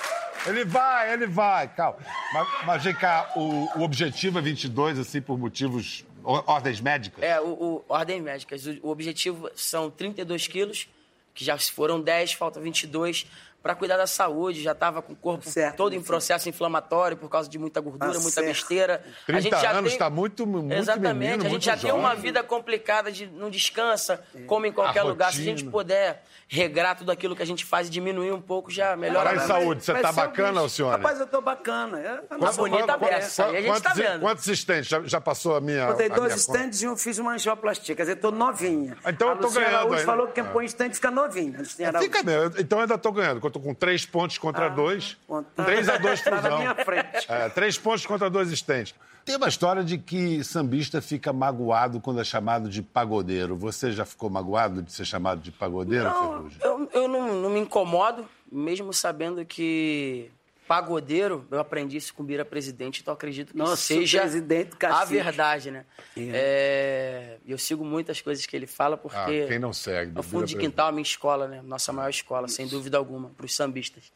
Ele 0.47 0.65
vai, 0.65 1.13
ele 1.13 1.27
vai, 1.27 1.69
calma. 1.69 1.99
Mas, 2.33 2.49
mas 2.65 2.85
vem 2.85 2.95
cá, 2.95 3.31
o, 3.37 3.79
o 3.79 3.83
objetivo 3.83 4.39
é 4.39 4.43
22, 4.43 4.99
assim, 4.99 5.21
por 5.21 5.37
motivos. 5.39 6.05
or- 6.25 6.45
ordens 6.47 6.81
médicas? 6.81 7.23
É, 7.23 7.41
o, 7.41 7.47
o 7.49 7.85
Ordem 7.89 8.21
Médicas. 8.23 8.65
O, 8.67 8.79
o 8.85 8.91
objetivo 8.91 9.51
são 9.55 9.91
32 9.91 10.47
quilos, 10.47 10.89
que 11.35 11.45
já 11.45 11.59
foram 11.59 12.01
10, 12.01 12.33
falta 12.35 12.61
22, 12.61 13.27
para 13.63 13.75
cuidar 13.75 13.97
da 13.97 14.07
saúde. 14.07 14.63
Já 14.63 14.73
estava 14.73 15.03
com 15.03 15.13
o 15.13 15.17
corpo 15.17 15.49
Certo, 15.49 15.77
todo 15.77 15.95
em 15.95 15.99
sim. 15.99 16.05
processo 16.07 16.49
inflamatório 16.49 17.17
por 17.17 17.29
causa 17.29 17.49
de 17.49 17.59
muita 17.59 17.81
gordura, 17.81 18.13
Tá 18.13 18.19
muita 18.19 18.31
certo. 18.31 18.47
besteira. 18.47 19.03
30 19.27 19.69
anos, 19.71 19.97
tá 19.97 20.09
muito- 20.09 20.47
muito 20.47 20.73
Exatamente. 20.73 21.15
menino, 21.15 21.35
a 21.41 21.43
gente 21.45 21.51
muito 21.51 21.65
já 21.65 21.77
tem 21.77 21.93
uma 21.93 22.09
jovem. 22.11 22.23
vida 22.23 22.43
complicada, 22.43 23.11
de 23.13 23.27
não 23.27 23.51
descansa, 23.51 24.23
come 24.47 24.69
em 24.69 24.73
qualquer 24.73 25.01
A 25.01 25.05
lugar. 25.05 25.33
Se 25.33 25.41
a 25.41 25.45
gente 25.45 25.65
rotina. 25.65 25.71
puder 25.73 26.23
regrar 26.51 26.97
tudo 26.97 27.11
aquilo 27.13 27.37
que 27.37 27.43
a 27.43 27.47
gente 27.47 27.65
faz 27.65 27.89
e 27.89 27.91
diminuir 27.91 28.33
um 28.33 28.41
pouco, 28.41 28.71
já 28.71 28.97
melhora. 28.97 29.35
Mais. 29.35 29.43
saúde, 29.49 29.85
você 29.85 29.93
tá 29.95 30.11
o 30.11 30.13
bacana, 30.15 30.49
bicho. 30.51 30.61
Alcione? 30.63 30.91
Rapaz, 30.93 31.21
eu 31.21 31.27
tô 31.27 31.41
bacana. 31.41 31.99
É, 32.01 32.17
Tá 32.39 32.53
bonita 32.53 32.93
a 32.95 32.97
beça, 32.97 33.47
aí 33.47 33.57
a 33.57 33.61
gente 33.61 33.83
tá 33.83 33.91
quantos, 33.91 33.99
vendo. 34.03 34.21
Quantos 34.21 34.47
estentes? 34.49 34.89
Já, 34.89 35.01
já 35.05 35.21
passou 35.21 35.57
a 35.57 35.61
minha. 35.61 35.87
Botei 35.89 36.07
a 36.11 36.15
dois 36.15 36.35
estandes 36.37 36.81
e 36.83 36.87
eu 36.87 36.97
fiz 36.97 37.19
uma 37.19 37.33
angioplastia. 37.33 37.95
Quer 37.95 38.03
dizer, 38.03 38.17
tô 38.17 38.31
novinha. 38.31 38.97
Então 39.07 39.29
a 39.29 39.33
eu 39.33 39.39
tô 39.39 39.51
ganhando 39.51 39.75
Araújo 39.75 39.95
ainda. 39.95 40.07
falou 40.07 40.27
que 40.29 40.33
quem 40.35 40.45
põe 40.45 40.65
estante 40.65 40.95
fica 40.95 41.11
novinha. 41.11 41.59
Araújo. 41.87 42.03
Fica 42.05 42.23
mesmo. 42.23 42.55
Então 42.59 42.79
eu 42.79 42.83
ainda 42.83 42.97
tô 42.97 43.13
ganhando. 43.13 43.41
Eu 43.49 43.53
tô 43.53 43.61
com 43.61 43.73
três 43.75 44.05
pontos 44.05 44.37
contra 44.39 44.69
dois. 44.69 45.17
conta. 45.27 45.65
3 45.65 45.89
a 45.89 45.97
2 45.97 46.21
Tá 46.23 46.31
na 46.31 46.37
fusão. 46.43 46.59
minha 46.59 46.75
frente. 46.75 47.27
É, 47.33 47.49
três 47.49 47.79
pontos 47.79 48.05
contra 48.07 48.29
dois 48.29 48.53
estentes. 48.53 48.95
Tem 49.25 49.37
uma 49.37 49.49
história 49.49 49.83
de 49.85 49.99
que 49.99 50.43
sambista 50.45 51.01
fica 51.03 51.33
magoado 51.33 52.01
quando 52.01 52.21
é 52.21 52.25
chamado 52.25 52.69
de 52.69 52.83
pagodeiro. 52.83 53.57
Você 53.57 53.93
já 53.93 54.05
ficou 54.05 54.29
magoado 54.31 54.83
de 54.83 54.93
ser 54.93 55.05
chamado 55.05 55.41
de 55.41 55.51
pagodeiro, 55.51 56.05
Não, 56.05 56.33
Ferrugem? 56.33 56.59
eu, 56.63 56.91
eu 56.93 57.09
não, 57.09 57.35
não 57.43 57.51
me 57.51 57.61
incomodo, 57.61 58.27
mesmo 58.51 58.93
sabendo 58.93 59.45
que 59.45 60.31
pagodeiro, 60.69 61.47
eu 61.51 61.59
aprendi 61.59 61.97
isso 61.97 62.13
com 62.15 62.23
o 62.23 62.27
Bira 62.27 62.45
Presidente, 62.45 63.01
então 63.01 63.15
acredito 63.15 63.53
que 63.53 63.59
Nossa, 63.59 63.77
seja 63.77 64.21
presidente 64.21 64.77
a 64.85 65.05
verdade, 65.05 65.71
né? 65.71 65.87
É, 66.17 67.39
eu 67.47 67.57
sigo 67.57 67.85
muitas 67.85 68.21
coisas 68.21 68.45
que 68.45 68.55
ele 68.55 68.67
fala, 68.67 68.97
porque 68.97 69.43
Ah, 69.45 69.49
quem 69.49 69.59
não 69.59 69.73
segue, 69.73 70.11
é 70.11 70.13
o 70.13 70.15
do 70.17 70.23
fundo 70.23 70.45
de 70.47 70.57
quintal, 70.57 70.89
a 70.89 70.93
minha 70.93 71.03
escola, 71.03 71.49
né? 71.49 71.63
Nossa 71.65 71.91
maior 71.93 72.11
escola, 72.11 72.47
sem 72.49 72.69
dúvida 72.69 72.99
alguma, 72.99 73.31
para 73.31 73.47
os 73.47 73.55
sambistas. 73.57 74.13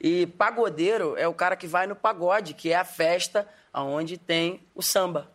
E 0.00 0.26
pagodeiro 0.26 1.16
é 1.18 1.26
o 1.26 1.34
cara 1.34 1.56
que 1.56 1.66
vai 1.66 1.86
no 1.88 1.96
pagode, 1.96 2.54
que 2.54 2.70
é 2.70 2.76
a 2.76 2.84
festa 2.84 3.46
onde 3.74 4.16
tem 4.16 4.60
o 4.74 4.82
samba. 4.82 5.28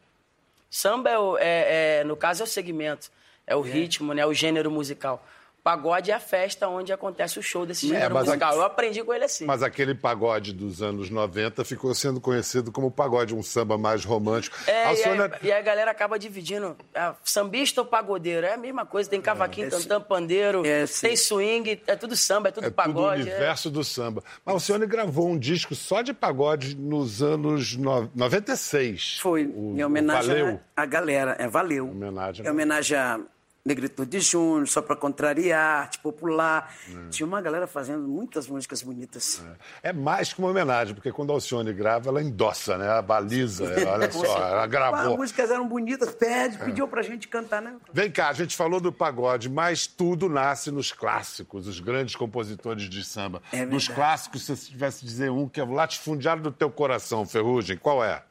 Samba, 0.69 1.09
é, 1.09 1.19
o- 1.19 1.37
é- 1.37 1.99
é- 1.99 2.03
no 2.05 2.15
caso, 2.15 2.41
é 2.41 2.45
o 2.45 2.47
segmento, 2.47 3.11
é 3.45 3.55
o 3.55 3.61
ritmo, 3.61 4.13
né? 4.13 4.21
É 4.21 4.25
o 4.25 4.33
gênero 4.33 4.71
musical. 4.71 5.25
Pagode 5.63 6.09
é 6.09 6.13
a 6.15 6.19
festa 6.19 6.67
onde 6.67 6.91
acontece 6.91 7.37
o 7.37 7.43
show 7.43 7.67
desse 7.67 7.85
É, 7.85 7.89
gênero 7.89 8.15
mas 8.15 8.25
musical. 8.25 8.49
aqui- 8.49 8.57
Eu 8.57 8.63
aprendi 8.63 9.03
com 9.03 9.13
ele 9.13 9.25
assim. 9.25 9.45
Mas 9.45 9.61
aquele 9.61 9.93
pagode 9.93 10.53
dos 10.53 10.81
anos 10.81 11.11
90 11.11 11.63
ficou 11.63 11.93
sendo 11.93 12.19
conhecido 12.19 12.71
como 12.71 12.89
pagode, 12.89 13.35
um 13.35 13.43
samba 13.43 13.77
mais 13.77 14.03
romântico. 14.03 14.57
É, 14.65 14.85
e, 14.85 14.87
Alcione, 14.87 15.21
aí, 15.21 15.29
e 15.43 15.51
a 15.51 15.61
galera 15.61 15.91
acaba 15.91 16.17
dividindo. 16.17 16.75
ah, 16.95 17.13
sambista 17.23 17.81
ou 17.81 17.85
pagodeiro? 17.85 18.47
É 18.47 18.53
a 18.53 18.57
mesma 18.57 18.87
coisa. 18.87 19.07
Tem 19.07 19.21
cavaquinho, 19.21 19.69
tantã, 19.69 20.01
pandeiro, 20.01 20.65
É, 20.65 20.87
sim. 20.87 21.07
tem 21.07 21.15
swing, 21.15 21.79
é 21.85 21.95
tudo 21.95 22.15
samba, 22.15 22.49
é 22.49 22.51
tudo 22.51 22.65
é 22.65 22.69
tudo 22.71 22.73
o 22.73 22.75
pagode. 22.83 23.21
é. 23.21 23.23
universo 23.25 23.69
do 23.69 23.83
samba. 23.83 24.23
Mas 24.43 24.53
Alcione 24.55 24.87
gravou 24.87 25.29
um 25.29 25.37
disco 25.37 25.75
só 25.75 26.01
de 26.01 26.11
pagode 26.11 26.75
nos 26.75 27.21
anos 27.21 27.75
no... 27.77 28.09
96. 28.15 29.19
Foi, 29.19 29.45
O- 29.45 29.75
em 29.77 29.83
homenagem 29.83 30.27
Valeu. 30.39 30.59
à 30.75 30.85
galera. 30.87 31.35
É, 31.37 31.47
valeu. 31.47 31.87
Homenagem, 31.89 32.45
É 32.47 32.51
homenagem 32.51 32.97
a 32.97 33.19
Negritude 33.63 34.19
Júnior, 34.19 34.67
Só 34.67 34.81
Pra 34.81 34.95
Contrariar, 34.95 35.81
Arte 35.81 35.99
Popular. 35.99 36.73
Tinha 37.11 37.27
uma 37.27 37.39
galera 37.39 37.67
fazendo 37.67 38.07
muitas 38.07 38.47
músicas 38.47 38.81
bonitas. 38.81 39.43
É 39.83 39.93
mais 39.93 40.33
que 40.33 40.39
uma 40.39 40.49
homenagem, 40.49 40.95
porque 40.95 41.11
quando 41.11 41.29
a 41.31 41.33
Alcione 41.35 41.71
grava, 41.71 42.09
ela 42.09 42.23
endossa, 42.23 42.77
né? 42.77 42.87
Ela 42.87 43.01
baliza, 43.01 43.65
ela- 43.65 43.91
olha 43.93 44.11
só, 44.11 44.25
ela 44.47 44.63
As 44.63 44.69
gravou. 44.71 45.17
músicas 45.17 45.51
eram 45.51 45.67
bonitas, 45.67 46.13
pede, 46.15 46.55
É. 46.55 46.65
pediu 46.65 46.87
pra 46.87 47.01
gente 47.03 47.27
cantar, 47.27 47.61
né? 47.61 47.75
Vem 47.93 48.09
cá, 48.11 48.29
a 48.29 48.33
gente 48.33 48.55
falou 48.55 48.79
do 48.81 48.91
pagode, 48.91 49.47
mas 49.49 49.85
tudo 49.85 50.27
nasce 50.27 50.71
nos 50.71 50.91
clássicos, 50.91 51.67
os 51.67 51.79
grandes 51.79 52.15
compositores 52.15 52.89
de 52.89 53.03
samba. 53.03 53.41
É 53.53 53.63
nos 53.65 53.87
clássicos, 53.87 54.43
se 54.43 54.55
você 54.55 54.71
tivesse 54.71 55.05
dizer 55.05 55.29
um 55.29 55.47
que 55.47 55.59
é 55.59 55.63
o 55.63 55.71
latifundiário 55.71 56.41
do 56.41 56.51
teu 56.51 56.71
coração, 56.71 57.25
Ferrugem, 57.27 57.77
qual 57.77 58.03
é? 58.03 58.23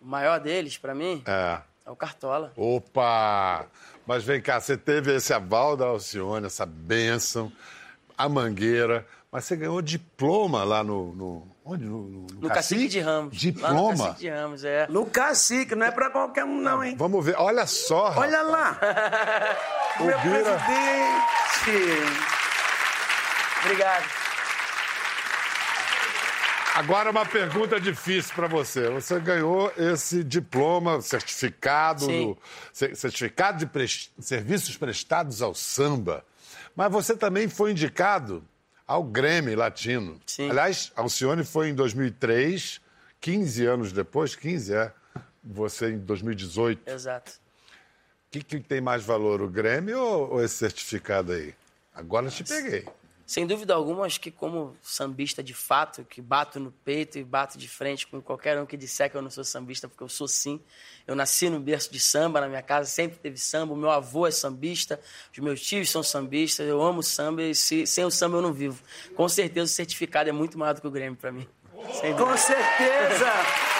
O 0.00 0.06
maior 0.06 0.40
deles, 0.40 0.76
pra 0.76 0.92
mim, 0.94 1.22
É. 1.24 1.60
é 1.86 1.90
o 1.90 1.94
Cartola. 1.94 2.52
Opa! 2.56 3.66
Mas 4.12 4.24
vem 4.24 4.42
cá, 4.42 4.60
você 4.60 4.76
teve 4.76 5.14
esse 5.16 5.32
aval 5.32 5.74
da 5.74 5.86
Alcione, 5.86 6.44
essa 6.44 6.66
bênção, 6.66 7.50
a 8.18 8.28
mangueira, 8.28 9.06
mas 9.30 9.46
você 9.46 9.56
ganhou 9.56 9.80
diploma 9.80 10.64
lá 10.64 10.84
no. 10.84 11.14
no 11.14 11.48
onde? 11.64 11.84
No, 11.86 12.02
no, 12.02 12.26
No 12.38 12.48
Cacique 12.50 12.88
de 12.88 13.00
Ramos. 13.00 13.32
Lá 13.32 13.32
no 13.32 13.38
Diploma? 13.38 13.96
Cacique 14.08 14.20
de 14.20 14.28
Ramos, 14.28 14.64
é. 14.66 14.86
No 14.90 15.06
cacique, 15.06 15.74
não 15.74 15.86
é 15.86 15.90
pra 15.90 16.10
qualquer 16.10 16.44
um, 16.44 16.60
não, 16.60 16.84
hein? 16.84 16.94
Vamos 16.98 17.24
ver, 17.24 17.36
olha 17.38 17.66
só. 17.66 18.10
rapaz. 18.10 18.30
Olha 18.30 18.42
lá! 18.42 18.78
o 19.98 20.04
meu 20.04 20.18
Bira- 20.20 20.42
presidente! 20.42 22.12
Obrigado. 23.64 24.21
Agora 26.74 27.10
uma 27.10 27.26
pergunta 27.26 27.78
difícil 27.78 28.34
para 28.34 28.48
você. 28.48 28.88
Você 28.90 29.20
ganhou 29.20 29.70
esse 29.76 30.24
diploma, 30.24 31.00
certificado, 31.02 32.06
do- 32.06 32.38
cer- 32.72 32.96
certificado 32.96 33.64
de 33.66 34.00
serviços 34.20 34.76
prestados 34.76 35.42
ao 35.42 35.54
samba. 35.54 36.24
Mas 36.74 36.90
você 36.90 37.14
também 37.14 37.46
foi 37.48 37.72
indicado 37.72 38.42
ao 38.86 39.04
Grêmio 39.04 39.56
Latino. 39.56 40.18
Sim. 40.26 40.48
Aliás, 40.50 40.90
Alcione 40.96 41.44
foi 41.44 41.68
em 41.68 41.74
2003, 41.74 42.80
15 43.20 43.66
anos 43.66 43.92
depois, 43.92 44.34
15 44.34 44.74
é. 44.74 44.92
Você 45.44 45.90
em 45.90 45.98
2018. 45.98 46.88
O 46.88 46.90
Exato. 46.90 47.32
que, 48.30 48.42
que 48.42 48.60
tem 48.60 48.80
mais 48.80 49.02
valor, 49.04 49.42
o 49.42 49.48
Grêmio 49.48 49.98
ou, 50.00 50.30
ou 50.34 50.44
esse 50.44 50.54
certificado 50.54 51.32
aí? 51.32 51.54
Agora 51.94 52.30
te 52.30 52.42
peguei. 52.44 52.86
Sem 53.32 53.46
dúvida 53.46 53.72
alguma, 53.72 54.04
acho 54.04 54.20
que 54.20 54.30
como 54.30 54.76
sambista 54.82 55.42
de 55.42 55.54
fato, 55.54 56.04
que 56.04 56.20
bato 56.20 56.60
no 56.60 56.70
peito 56.70 57.18
e 57.18 57.24
bato 57.24 57.56
de 57.56 57.66
frente 57.66 58.06
com 58.06 58.20
qualquer 58.20 58.60
um 58.60 58.66
que 58.66 58.76
disser 58.76 59.10
que 59.10 59.16
eu 59.16 59.22
não 59.22 59.30
sou 59.30 59.42
sambista, 59.42 59.88
porque 59.88 60.02
eu 60.04 60.08
sou 60.10 60.28
sim. 60.28 60.60
Eu 61.06 61.16
nasci 61.16 61.48
no 61.48 61.58
berço 61.58 61.90
de 61.90 61.98
samba, 61.98 62.42
na 62.42 62.46
minha 62.46 62.60
casa 62.60 62.90
sempre 62.90 63.16
teve 63.18 63.38
samba, 63.38 63.72
o 63.72 63.76
meu 63.76 63.88
avô 63.90 64.26
é 64.26 64.30
sambista, 64.30 65.00
os 65.32 65.38
meus 65.38 65.62
tios 65.62 65.88
são 65.88 66.02
sambistas, 66.02 66.68
eu 66.68 66.82
amo 66.82 67.02
samba 67.02 67.42
e 67.42 67.54
se- 67.54 67.86
sem 67.86 68.04
o 68.04 68.10
samba 68.10 68.36
eu 68.36 68.42
não 68.42 68.52
vivo. 68.52 68.82
Com 69.16 69.26
certeza 69.30 69.64
o 69.64 69.74
certificado 69.74 70.28
é 70.28 70.32
muito 70.32 70.58
maior 70.58 70.74
do 70.74 70.82
que 70.82 70.86
o 70.86 70.90
Grêmio 70.90 71.16
para 71.18 71.32
mim. 71.32 71.48
Com 72.18 72.36
certeza! 72.36 73.71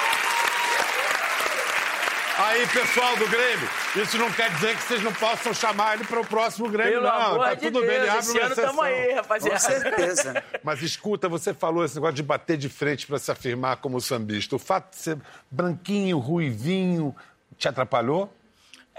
Aí, 2.38 2.66
pessoal 2.68 3.14
do 3.16 3.28
Grêmio, 3.28 3.68
isso 3.94 4.16
não 4.16 4.32
quer 4.32 4.50
dizer 4.54 4.74
que 4.76 4.82
vocês 4.82 5.02
não 5.02 5.12
possam 5.12 5.52
chamar 5.52 5.94
ele 5.94 6.04
para 6.04 6.18
o 6.20 6.26
próximo 6.26 6.68
Grêmio, 6.68 6.94
Pelo 6.94 7.04
não. 7.04 7.12
amor 7.12 7.44
tá 7.44 7.54
de 7.54 7.60
tudo 7.60 7.80
Deus, 7.80 7.86
bem, 7.86 7.96
ele 8.00 8.08
abre 8.08 8.20
esse 8.20 8.30
uma 8.32 8.40
exceção. 8.46 8.64
tamo 8.64 8.82
aí, 8.82 9.08
Com 9.08 9.14
rapaziada. 9.16 9.58
certeza. 9.58 10.44
Mas 10.64 10.82
escuta, 10.82 11.28
você 11.28 11.52
falou 11.52 11.84
esse 11.84 11.94
negócio 11.94 12.14
de 12.14 12.22
bater 12.22 12.56
de 12.56 12.68
frente 12.70 13.06
para 13.06 13.18
se 13.18 13.30
afirmar 13.30 13.76
como 13.76 14.00
sambista. 14.00 14.56
O 14.56 14.58
fato 14.58 14.90
de 14.90 14.96
ser 14.96 15.18
branquinho, 15.50 16.18
ruivinho, 16.18 17.14
te 17.58 17.68
atrapalhou? 17.68 18.32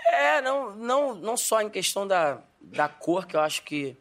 É, 0.05 0.39
não, 0.41 0.75
não, 0.75 1.15
não 1.15 1.35
só 1.35 1.59
em 1.61 1.69
questão 1.69 2.05
da, 2.07 2.37
da 2.61 2.87
cor, 2.87 3.25
que 3.25 3.35
eu 3.35 3.41
acho 3.41 3.63
que 3.63 3.97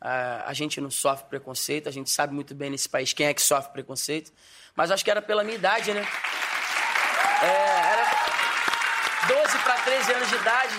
ah, 0.00 0.44
a 0.46 0.54
gente 0.54 0.80
não 0.80 0.90
sofre 0.90 1.26
preconceito, 1.28 1.86
a 1.88 1.92
gente 1.92 2.08
sabe 2.10 2.32
muito 2.32 2.54
bem 2.54 2.70
nesse 2.70 2.88
país 2.88 3.12
quem 3.12 3.26
é 3.26 3.34
que 3.34 3.42
sofre 3.42 3.72
preconceito, 3.72 4.32
mas 4.74 4.90
acho 4.90 5.04
que 5.04 5.10
era 5.10 5.20
pela 5.20 5.44
minha 5.44 5.56
idade, 5.56 5.92
né? 5.92 6.06
É, 7.42 7.46
era 7.46 7.70
12 7.70 7.79
para 9.70 9.82
13 9.82 10.12
anos 10.14 10.28
de 10.28 10.34
idade, 10.34 10.74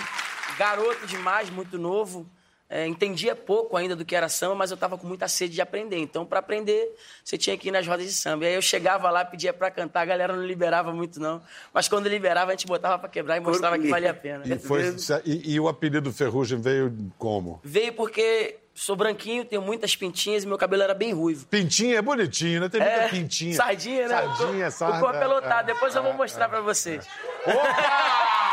garoto 0.58 1.06
demais, 1.06 1.48
muito 1.48 1.78
novo. 1.78 2.28
É, 2.68 2.86
entendia 2.86 3.34
pouco 3.36 3.76
ainda 3.76 3.94
do 3.96 4.02
que 4.04 4.14
era 4.16 4.28
samba, 4.30 4.54
mas 4.54 4.70
eu 4.70 4.74
estava 4.76 4.96
com 4.98 5.06
muita 5.06 5.28
sede 5.28 5.54
de 5.54 5.60
aprender. 5.62 5.98
Então, 5.98 6.24
para 6.26 6.38
aprender, 6.40 6.94
você 7.22 7.36
tinha 7.38 7.56
que 7.56 7.68
ir 7.68 7.70
nas 7.70 7.86
rodas 7.86 8.04
de 8.06 8.12
samba. 8.14 8.44
E 8.44 8.48
aí 8.48 8.54
eu 8.54 8.62
chegava 8.62 9.10
lá, 9.10 9.24
pedia 9.26 9.52
para 9.52 9.70
cantar, 9.70 10.00
a 10.02 10.04
galera 10.06 10.34
não 10.34 10.44
liberava 10.44 10.90
muito, 10.92 11.18
não. 11.20 11.42
Mas 11.72 11.86
quando 11.88 12.06
liberava, 12.08 12.50
a 12.50 12.54
gente 12.54 12.66
botava 12.66 12.98
para 12.98 13.08
quebrar 13.10 13.36
e 13.36 13.40
mostrava 13.40 13.78
que 13.78 13.88
valia 13.88 14.10
a 14.10 14.14
pena. 14.14 14.42
E, 14.46 14.58
foi- 14.58 14.94
e- 15.24 15.52
e 15.54 15.60
o 15.60 15.68
apelido 15.68 16.10
Ferrugem 16.12 16.58
veio 16.60 16.94
como? 17.18 17.60
Veio 17.62 17.92
porque 17.92 18.56
sou 18.74 18.96
branquinho, 18.96 19.44
tenho 19.44 19.60
muitas 19.60 19.94
pintinhas 19.94 20.44
e 20.44 20.46
meu 20.46 20.56
cabelo 20.56 20.82
era 20.82 20.94
bem 20.94 21.12
ruivo. 21.12 21.44
Pintinha 21.46 21.98
é 21.98 22.02
bonitinho, 22.02 22.58
né? 22.62 22.68
Tem 22.70 22.80
muita 22.80 22.96
É, 22.96 23.08
pintinha. 23.08 23.54
Sardinha, 23.54 24.08
né? 24.08 24.14
Sardinha, 24.16 24.68
O 24.68 24.70
sarda. 24.70 24.98
corpo 25.00 25.18
é 25.18 25.26
lotado. 25.26 25.70
é, 25.70 25.74
Depois 25.74 25.94
eu 25.94 26.02
vou 26.02 26.14
mostrar 26.14 26.46
é. 26.46 26.48
pra 26.48 26.60
vocês. 26.62 27.06
Opa! 27.46 28.51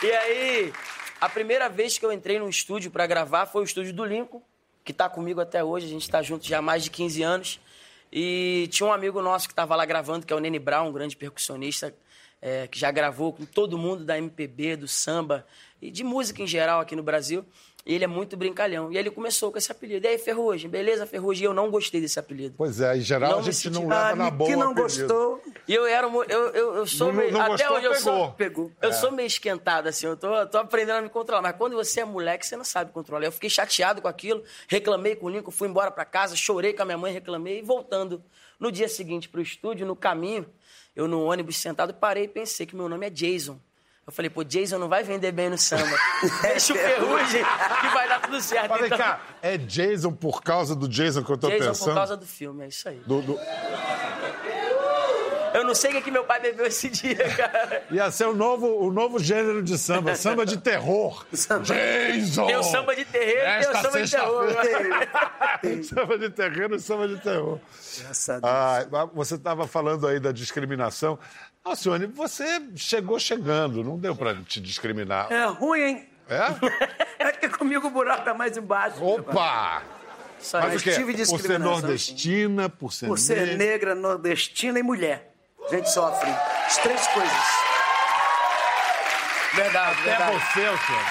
E 0.00 0.12
aí, 0.12 0.72
a 1.20 1.28
primeira 1.28 1.68
vez 1.68 1.98
que 1.98 2.06
eu 2.06 2.12
entrei 2.12 2.38
num 2.38 2.48
estúdio 2.48 2.88
pra 2.88 3.04
gravar 3.04 3.46
foi 3.46 3.62
o 3.62 3.64
estúdio 3.64 3.92
do 3.92 4.04
Lincoln, 4.04 4.40
que 4.84 4.92
tá 4.92 5.08
comigo 5.08 5.40
até 5.40 5.64
hoje. 5.64 5.86
A 5.86 5.88
gente 5.88 6.08
tá 6.08 6.22
junto 6.22 6.46
já 6.46 6.58
há 6.58 6.62
mais 6.62 6.84
de 6.84 6.90
15 6.90 7.22
anos. 7.24 7.60
E 8.12 8.68
tinha 8.70 8.88
um 8.88 8.92
amigo 8.92 9.20
nosso 9.20 9.48
que 9.48 9.54
tava 9.54 9.74
lá 9.74 9.84
gravando, 9.84 10.24
que 10.24 10.32
é 10.32 10.36
o 10.36 10.38
Nene 10.38 10.60
Brown, 10.60 10.88
um 10.88 10.92
grande 10.92 11.16
percussionista, 11.16 11.92
é, 12.40 12.68
que 12.68 12.78
já 12.78 12.92
gravou 12.92 13.32
com 13.32 13.44
todo 13.44 13.76
mundo 13.76 14.04
da 14.04 14.16
MPB, 14.16 14.76
do 14.76 14.86
samba 14.86 15.44
e 15.80 15.90
de 15.90 16.02
música 16.04 16.42
em 16.42 16.46
geral 16.46 16.80
aqui 16.80 16.94
no 16.96 17.02
Brasil. 17.02 17.44
E 17.86 17.94
ele 17.94 18.04
é 18.04 18.06
muito 18.08 18.36
brincalhão. 18.36 18.92
E 18.92 18.98
ele 18.98 19.10
começou 19.10 19.50
com 19.50 19.56
esse 19.56 19.72
apelido. 19.72 20.04
E 20.06 20.10
aí, 20.10 20.18
Ferrugem, 20.18 20.68
beleza, 20.68 21.06
Ferrugem? 21.06 21.44
E 21.44 21.46
eu 21.46 21.54
não 21.54 21.70
gostei 21.70 22.00
desse 22.02 22.18
apelido. 22.18 22.54
Pois 22.58 22.80
é, 22.82 22.96
em 22.98 23.00
geral 23.00 23.30
Não 23.30 23.38
a 23.38 23.42
gente 23.42 23.56
senti- 23.56 23.72
não 23.74 23.88
leva 23.88 24.08
Ah, 24.10 24.14
na 24.16 24.30
boa 24.30 24.50
que 24.50 24.56
não 24.56 24.72
apelido. 24.72 24.82
gostou. 25.06 25.42
E 25.66 25.72
eu 25.74 25.86
era. 25.86 26.06
Eu, 26.06 26.22
eu, 26.50 26.74
eu 26.76 26.86
sou 26.86 27.06
Não- 27.06 27.14
meio. 27.14 27.32
não 27.32 27.40
até 27.40 27.48
gostou, 27.64 27.76
hoje 27.76 27.86
eu 27.86 27.92
pegou. 27.92 28.02
sou. 28.04 28.32
Pegou. 28.32 28.72
Eu 28.82 28.90
É. 28.90 28.92
sou 28.92 29.10
meio 29.10 29.26
esquentado, 29.26 29.88
assim. 29.88 30.06
Eu 30.06 30.16
tô, 30.18 30.46
tô 30.48 30.58
aprendendo 30.58 30.96
a 30.98 31.02
me 31.02 31.08
controlar. 31.08 31.40
Mas 31.40 31.56
quando 31.56 31.76
você 31.76 32.00
é 32.00 32.04
moleque, 32.04 32.46
você 32.46 32.56
não 32.56 32.64
sabe 32.64 32.92
controlar. 32.92 33.24
Eu 33.24 33.32
fiquei 33.32 33.48
chateado 33.48 34.02
com 34.02 34.08
aquilo, 34.08 34.42
reclamei 34.68 35.16
com 35.16 35.24
o 35.26 35.30
Lincoln, 35.30 35.50
fui 35.50 35.66
embora 35.68 35.90
pra 35.90 36.04
casa, 36.04 36.36
chorei 36.36 36.74
com 36.74 36.82
a 36.82 36.84
minha 36.84 36.98
mãe, 36.98 37.10
reclamei. 37.12 37.60
E 37.60 37.62
voltando 37.62 38.22
no 38.60 38.70
dia 38.70 38.88
seguinte 38.88 39.30
pro 39.30 39.40
estúdio, 39.40 39.86
no 39.86 39.96
caminho, 39.96 40.44
eu 40.94 41.08
no 41.08 41.24
ônibus 41.24 41.56
sentado, 41.56 41.94
parei 41.94 42.24
e 42.24 42.28
pensei 42.28 42.66
que 42.66 42.76
meu 42.76 42.88
nome 42.88 43.06
é 43.06 43.10
Jason. 43.10 43.58
Eu 44.08 44.12
falei, 44.12 44.30
pô, 44.30 44.42
Jason 44.42 44.78
não 44.78 44.88
vai 44.88 45.02
vender 45.02 45.30
bem 45.32 45.50
no 45.50 45.58
samba. 45.58 45.94
Deixa 46.40 46.72
o 46.72 46.76
ferrugem 46.76 47.44
que 47.44 47.88
vai 47.88 48.08
dar 48.08 48.20
tudo 48.22 48.40
certo. 48.40 48.72
Vem 48.76 48.86
Então, 48.86 48.96
cá, 48.96 49.20
é 49.42 49.58
Jason 49.58 50.12
por 50.12 50.42
causa 50.42 50.74
do 50.74 50.88
Jason 50.88 51.22
que 51.22 51.30
eu 51.30 51.36
tô 51.36 51.48
Jason 51.50 51.68
pensando? 51.68 51.88
por 51.90 51.94
causa 51.94 52.16
do 52.16 52.24
filme, 52.24 52.64
é 52.64 52.68
isso 52.68 52.88
aí. 52.88 53.02
Do- 53.06 53.20
do- 53.20 53.38
Eu 55.54 55.64
não 55.64 55.74
sei 55.74 55.90
o 55.90 55.94
que, 55.94 56.02
que 56.02 56.10
meu 56.10 56.24
pai 56.24 56.40
bebeu 56.40 56.64
esse 56.66 56.88
dia, 56.88 57.16
cara. 57.36 57.82
Ia 57.90 58.10
ser 58.10 58.26
o 58.26 58.34
novo, 58.34 58.66
o 58.82 58.90
novo 58.92 59.18
gênero 59.18 59.62
de 59.62 59.76
samba, 59.76 60.14
samba 60.14 60.46
de 60.46 60.56
terror. 60.56 61.26
Jason! 61.32 62.46
Tem 62.46 62.56
o 62.56 62.62
samba 62.62 62.94
de 62.96 63.04
terreiro 63.04 63.40
e 63.40 63.60
tem 63.60 63.70
o 63.70 63.82
samba 63.82 64.02
de 64.02 64.10
terror. 64.10 64.46
samba 65.84 66.18
de 66.18 66.30
terreiro 66.30 66.74
e 66.76 66.80
samba 66.80 67.08
de 67.08 67.16
terror. 67.18 67.58
Graças 67.98 68.28
a 68.28 68.38
Deus. 68.40 68.44
Ah, 69.02 69.04
você 69.12 69.34
estava 69.34 69.66
falando 69.66 70.06
aí 70.06 70.20
da 70.20 70.32
discriminação. 70.32 71.18
Alcione, 71.68 72.06
você 72.06 72.62
chegou 72.76 73.18
chegando, 73.18 73.82
não 73.84 73.98
deu 73.98 74.14
para 74.14 74.34
te 74.42 74.60
discriminar. 74.60 75.30
É 75.30 75.44
ruim, 75.46 75.80
hein? 75.80 76.08
É? 76.28 76.98
É 77.20 77.32
que 77.32 77.48
comigo 77.48 77.88
o 77.88 77.90
buraco 77.90 78.28
é 78.28 78.32
mais 78.32 78.56
embaixo. 78.56 79.02
Opa! 79.02 79.82
Só 80.38 80.60
Mas 80.60 80.82
tive 80.82 81.26
Por 81.26 81.40
ser 81.40 81.58
nordestina, 81.58 82.68
por 82.68 82.92
ser, 82.92 83.06
Por 83.08 83.18
ser 83.18 83.40
negra. 83.40 83.56
negra, 83.56 83.94
nordestina 83.96 84.78
e 84.78 84.82
mulher. 84.84 85.34
A 85.66 85.74
gente 85.74 85.90
sofre. 85.90 86.30
As 86.30 86.78
três 86.78 87.06
coisas. 87.08 87.32
Verdade, 89.54 90.00
Até 90.00 90.10
verdade. 90.10 90.32
você, 90.32 90.66
Alcione. 90.66 91.04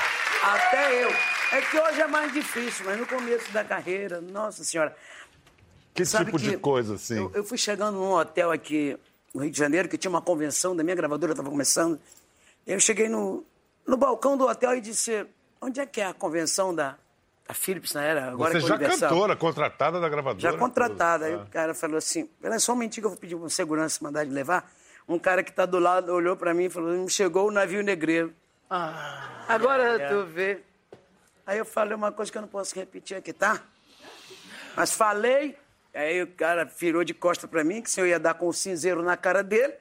Até 0.44 1.04
eu. 1.04 1.10
É 1.52 1.62
que 1.62 1.80
hoje 1.80 2.02
é 2.02 2.08
mais 2.08 2.32
difícil, 2.32 2.86
mas 2.86 2.98
no 2.98 3.06
começo 3.06 3.52
da 3.52 3.64
carreira, 3.64 4.22
nossa 4.22 4.64
senhora. 4.64 4.96
Que 5.94 6.06
Sabe 6.06 6.26
tipo 6.26 6.40
de 6.40 6.52
que 6.52 6.58
coisa, 6.58 6.96
assim? 6.96 7.18
Eu, 7.18 7.32
eu 7.36 7.44
fui 7.44 7.58
chegando 7.58 7.96
num 7.98 8.12
hotel 8.12 8.52
aqui 8.52 8.98
no 9.38 9.44
Rio 9.44 9.51
de 9.51 9.58
Janeiro, 9.58 9.88
que 9.88 9.98
tinha 9.98 10.10
uma 10.10 10.22
convenção 10.22 10.75
da 10.75 10.84
minha 10.84 10.96
gravadora, 10.96 11.32
estava 11.34 11.50
começando. 11.50 12.00
Eu 12.65 12.79
cheguei 12.79 13.08
no, 13.08 13.46
no 13.86 13.96
balcão 13.96 14.36
do 14.36 14.46
hotel 14.48 14.75
e 14.75 14.82
disse: 14.82 15.25
onde 15.62 15.79
é 15.79 15.86
que 15.86 16.01
é 16.01 16.08
a 16.08 16.13
convenção 16.13 16.74
da, 16.74 16.96
a 17.48 17.53
Philips 17.53 17.94
na 17.94 18.03
era, 18.03 18.32
agora 18.32 18.51
Você 18.51 18.58
é 18.58 18.62
já 18.67 18.75
Universal. 18.75 19.10
cantora, 19.10 19.36
contratada 19.36 20.01
da 20.01 20.10
gravadora. 20.10 20.39
Já 20.41 20.58
contratada. 20.58 21.25
Aí 21.27 21.34
Ah. 21.36 21.44
o 21.44 21.46
cara 21.48 21.74
falou 21.75 21.98
assim: 21.98 22.25
Pera 22.41 22.60
só 22.60 22.72
um 22.72 22.75
momentinho 22.75 23.03
que 23.03 23.06
eu 23.06 23.12
vou 23.12 23.20
pedir 23.20 23.36
um 23.36 23.48
segurança 23.48 24.00
mandar 24.03 24.25
de 24.25 24.32
levar. 24.32 24.70
Um 25.08 25.17
cara 25.20 25.41
que 25.44 25.51
tá 25.53 25.65
do 25.65 25.79
lado 25.79 26.12
olhou 26.12 26.36
pra 26.36 26.53
mim 26.53 26.65
e 26.65 26.70
falou: 26.70 27.08
chegou 27.08 27.48
o 27.48 27.51
navio 27.51 27.82
negreiro. 27.84 28.34
Ah, 28.70 29.46
Agora 29.48 30.01
é. 30.01 30.08
tu 30.10 30.25
vê. 30.25 30.62
Aí 31.46 31.58
eu 31.60 31.63
falei 31.65 31.96
uma 31.96 32.12
coisa 32.12 32.29
que 32.29 32.38
eu 32.38 32.41
não 32.41 32.50
posso 32.50 32.75
repetir 32.75 33.15
aqui, 33.15 33.32
tá? 33.32 33.62
Mas 34.75 34.94
falei, 34.94 35.56
aí 35.98 36.22
o 36.22 36.27
cara 36.27 36.63
virou 36.66 37.04
de 37.04 37.13
costa 37.13 37.48
pra 37.48 37.63
mim, 37.63 37.82
que 37.82 37.89
se 37.92 38.00
eu 38.00 38.08
ia 38.08 38.20
dar 38.20 38.34
com 38.36 38.48
o 38.48 38.54
cinzeiro 38.54 39.01
na 39.04 39.18
cara 39.18 39.44
dele. 39.44 39.74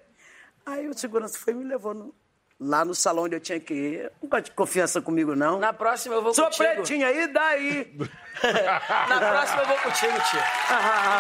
Aí 0.65 0.89
o 0.89 0.95
segurança 0.99 1.39
foi 1.39 1.53
e 1.53 1.57
me 1.57 1.65
levou 1.65 1.95
no- 1.95 2.15
lá 2.59 2.85
no 2.85 2.95
salão 2.95 3.25
onde 3.25 3.37
eu 3.37 3.41
tinha 3.41 3.61
que 3.61 3.75
ir. 3.75 4.13
Não 4.23 4.29
gosta 4.29 4.43
de 4.45 4.51
confiança 4.53 5.01
comigo, 5.01 5.37
não. 5.37 5.59
Na 5.61 5.73
próxima 5.73 6.15
eu 6.17 6.23
vou 6.23 6.33
Sou 6.35 6.47
contigo. 6.47 6.65
pretinha, 6.65 7.11
e 7.13 7.27
daí? 7.29 7.97
Na 9.09 9.19
próxima 9.21 9.63
eu 9.63 9.67
vou 9.67 9.77
contigo, 9.79 10.13
tio. 10.31 10.41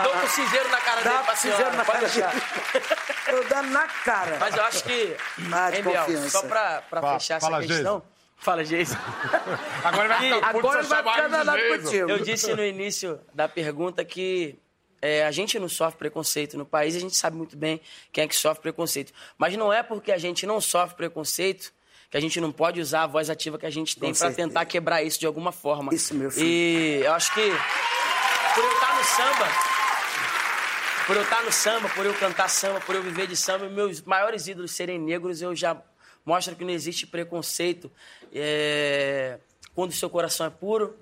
Dou 0.02 0.12
com 0.12 0.26
o 0.26 0.28
cinzeiro 0.30 0.68
na 0.70 0.80
cara 0.80 1.00
Dá 1.02 1.10
dele 1.10 1.22
pra 1.24 1.36
cinzeiro 1.36 1.56
senhora, 1.56 1.76
na 1.76 1.84
pode 1.84 1.98
cara 1.98 2.12
deixar. 2.12 2.30
dele. 2.32 2.86
Eu 3.28 3.48
dá 3.48 3.62
na 3.62 3.86
cara. 3.86 4.36
Mas 4.40 4.56
eu 4.56 4.62
acho 4.64 4.84
que, 4.84 5.16
Ah, 5.52 5.76
hein, 5.76 5.82
Biel, 5.82 6.28
só 6.30 6.42
pra, 6.42 6.82
pra 6.82 7.00
Fa- 7.00 7.12
fechar 7.18 7.40
fala, 7.40 7.58
essa 7.58 7.66
questão... 7.68 8.02
Fala, 8.38 8.62
Geison. 8.64 8.96
Agora 9.82 10.08
vai 10.08 10.18
ficar 10.20 10.48
Agora 10.50 10.82
vai 10.82 10.98
ficar 11.02 11.28
danado 11.28 11.58
Jason. 11.58 11.82
contigo. 11.84 12.10
Eu 12.10 12.18
disse 12.18 12.54
no 12.54 12.62
início 12.64 13.18
da 13.32 13.48
pergunta 13.48 14.04
que 14.04 14.58
é, 15.00 15.24
a 15.24 15.30
gente 15.30 15.58
não 15.58 15.68
sofre 15.68 15.98
preconceito 15.98 16.56
no 16.56 16.64
país, 16.64 16.96
a 16.96 17.00
gente 17.00 17.16
sabe 17.16 17.36
muito 17.36 17.56
bem 17.56 17.80
quem 18.12 18.24
é 18.24 18.28
que 18.28 18.36
sofre 18.36 18.62
preconceito. 18.62 19.12
Mas 19.36 19.56
não 19.56 19.72
é 19.72 19.82
porque 19.82 20.12
a 20.12 20.18
gente 20.18 20.46
não 20.46 20.60
sofre 20.60 20.96
preconceito 20.96 21.72
que 22.10 22.16
a 22.16 22.20
gente 22.20 22.40
não 22.40 22.52
pode 22.52 22.80
usar 22.80 23.02
a 23.02 23.06
voz 23.06 23.28
ativa 23.28 23.58
que 23.58 23.66
a 23.66 23.70
gente 23.70 23.98
tem 23.98 24.14
para 24.14 24.32
tentar 24.32 24.64
quebrar 24.64 25.02
isso 25.02 25.18
de 25.18 25.26
alguma 25.26 25.52
forma. 25.52 25.94
Isso, 25.94 26.14
meu 26.14 26.30
filho. 26.30 26.46
E 26.46 27.00
eu 27.04 27.12
acho 27.12 27.34
que 27.34 27.50
por 28.54 28.64
eu 28.64 28.72
estar 28.72 28.96
no 28.96 29.04
samba, 29.04 29.48
por 31.06 31.16
eu 31.16 31.22
estar 31.22 31.42
no 31.42 31.52
samba, 31.52 31.88
por 31.90 32.06
eu 32.06 32.14
cantar 32.14 32.48
samba, 32.48 32.80
por 32.80 32.94
eu 32.94 33.02
viver 33.02 33.26
de 33.26 33.36
samba, 33.36 33.68
meus 33.68 34.00
maiores 34.02 34.46
ídolos 34.46 34.70
serem 34.70 34.98
negros, 34.98 35.42
eu 35.42 35.54
já 35.54 35.76
mostro 36.24 36.56
que 36.56 36.64
não 36.64 36.72
existe 36.72 37.06
preconceito. 37.06 37.90
É, 38.32 39.38
Quando 39.74 39.90
o 39.90 39.94
seu 39.94 40.08
coração 40.08 40.46
é 40.46 40.50
puro, 40.50 40.96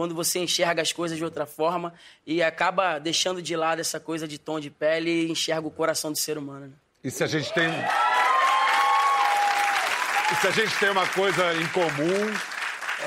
quando 0.00 0.14
você 0.14 0.38
enxerga 0.38 0.80
as 0.80 0.92
coisas 0.94 1.18
de 1.18 1.22
outra 1.22 1.44
forma 1.44 1.92
e 2.26 2.42
acaba 2.42 2.98
deixando 2.98 3.42
de 3.42 3.54
lado 3.54 3.82
essa 3.82 4.00
coisa 4.00 4.26
de 4.26 4.38
tom 4.38 4.58
de 4.58 4.70
pele 4.70 5.26
e 5.26 5.30
enxerga 5.30 5.68
o 5.68 5.70
coração 5.70 6.10
do 6.10 6.16
ser 6.16 6.38
humano. 6.38 6.68
né? 6.68 6.72
E 7.04 7.10
se 7.10 7.22
a 7.22 7.26
gente 7.26 7.52
tem. 7.52 7.68
E 10.32 10.34
se 10.36 10.46
a 10.46 10.50
gente 10.52 10.74
tem 10.78 10.88
uma 10.88 11.06
coisa 11.08 11.54
em 11.54 11.66
comum, 11.66 12.34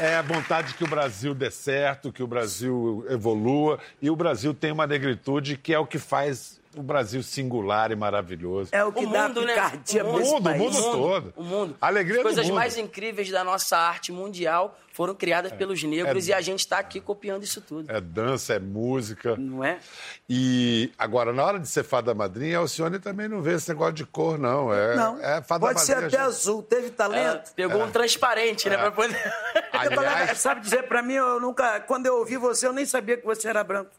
é 0.01 0.13
a 0.13 0.21
vontade 0.21 0.75
que 0.75 0.83
o 0.83 0.87
Brasil 0.87 1.33
dê 1.33 1.49
certo, 1.49 2.13
que 2.13 2.21
o 2.21 2.27
Brasil 2.27 3.03
evolua. 3.09 3.79
E 3.99 4.11
o 4.11 4.15
Brasil 4.15 4.53
tem 4.53 4.71
uma 4.71 4.85
negritude 4.85 5.57
que 5.57 5.73
é 5.73 5.79
o 5.79 5.87
que 5.87 5.97
faz 5.97 6.61
o 6.75 6.81
Brasil 6.83 7.21
singular 7.23 7.91
e 7.91 7.95
maravilhoso. 7.95 8.69
É 8.71 8.83
o 8.83 8.91
que 8.91 9.05
O 9.05 9.09
dá 9.11 9.27
mundo, 9.27 9.41
né? 9.45 9.53
picardia 9.53 10.05
O 10.05 10.11
pra 10.13 10.21
esse 10.21 10.31
mundo, 10.33 10.49
o 10.49 10.57
mundo 10.57 10.81
todo. 10.91 11.33
O 11.35 11.43
mundo. 11.43 11.75
A 11.81 11.87
alegria 11.87 12.17
As 12.17 12.19
do 12.19 12.23
coisas 12.23 12.45
mundo. 12.45 12.55
mais 12.55 12.77
incríveis 12.77 13.29
da 13.29 13.43
nossa 13.43 13.77
arte 13.77 14.11
mundial 14.11 14.77
foram 14.91 15.15
criadas 15.15 15.51
pelos 15.51 15.81
negros 15.83 16.27
É. 16.27 16.31
e 16.31 16.33
a 16.35 16.41
gente 16.41 16.59
está 16.59 16.77
aqui 16.77 16.99
copiando 17.01 17.43
isso 17.43 17.59
tudo. 17.61 17.91
É 17.91 17.99
dança, 17.99 18.53
é 18.53 18.59
música. 18.59 19.35
Não 19.35 19.63
é? 19.63 19.79
E 20.29 20.91
agora, 20.97 21.33
na 21.33 21.43
hora 21.43 21.59
de 21.59 21.67
ser 21.67 21.83
fada 21.83 22.13
madrinha, 22.13 22.57
a 22.57 22.61
Alcione 22.61 22.99
também 22.99 23.27
não 23.27 23.41
vê 23.41 23.53
esse 23.53 23.69
negócio 23.69 23.93
de 23.93 24.05
cor, 24.05 24.37
não. 24.37 24.71
É, 24.73 24.95
Não. 24.95 25.19
é 25.19 25.41
fada 25.41 25.65
Pode 25.65 25.81
ser 25.81 25.95
madrinha. 25.95 26.07
até 26.09 26.17
gente. 26.17 26.27
azul. 26.27 26.61
Teve 26.63 26.89
talento. 26.91 27.51
pegou 27.55 27.83
um 27.83 27.89
transparente, 27.91 28.69
né? 28.69 28.77
Pra 28.77 28.91
poder. 28.91 29.33
Aliás, 29.73 30.37
sabe 30.39 30.61
dizer 30.61 30.83
pra 30.83 31.01
mim, 31.01 31.13
eu 31.13 31.39
nunca. 31.39 31.79
Quando 31.81 32.05
eu 32.05 32.17
ouvi 32.17 32.37
você, 32.37 32.67
eu 32.67 32.73
nem 32.73 32.85
sabia 32.85 33.17
que 33.17 33.25
você 33.25 33.47
era 33.47 33.63
branco. 33.63 33.89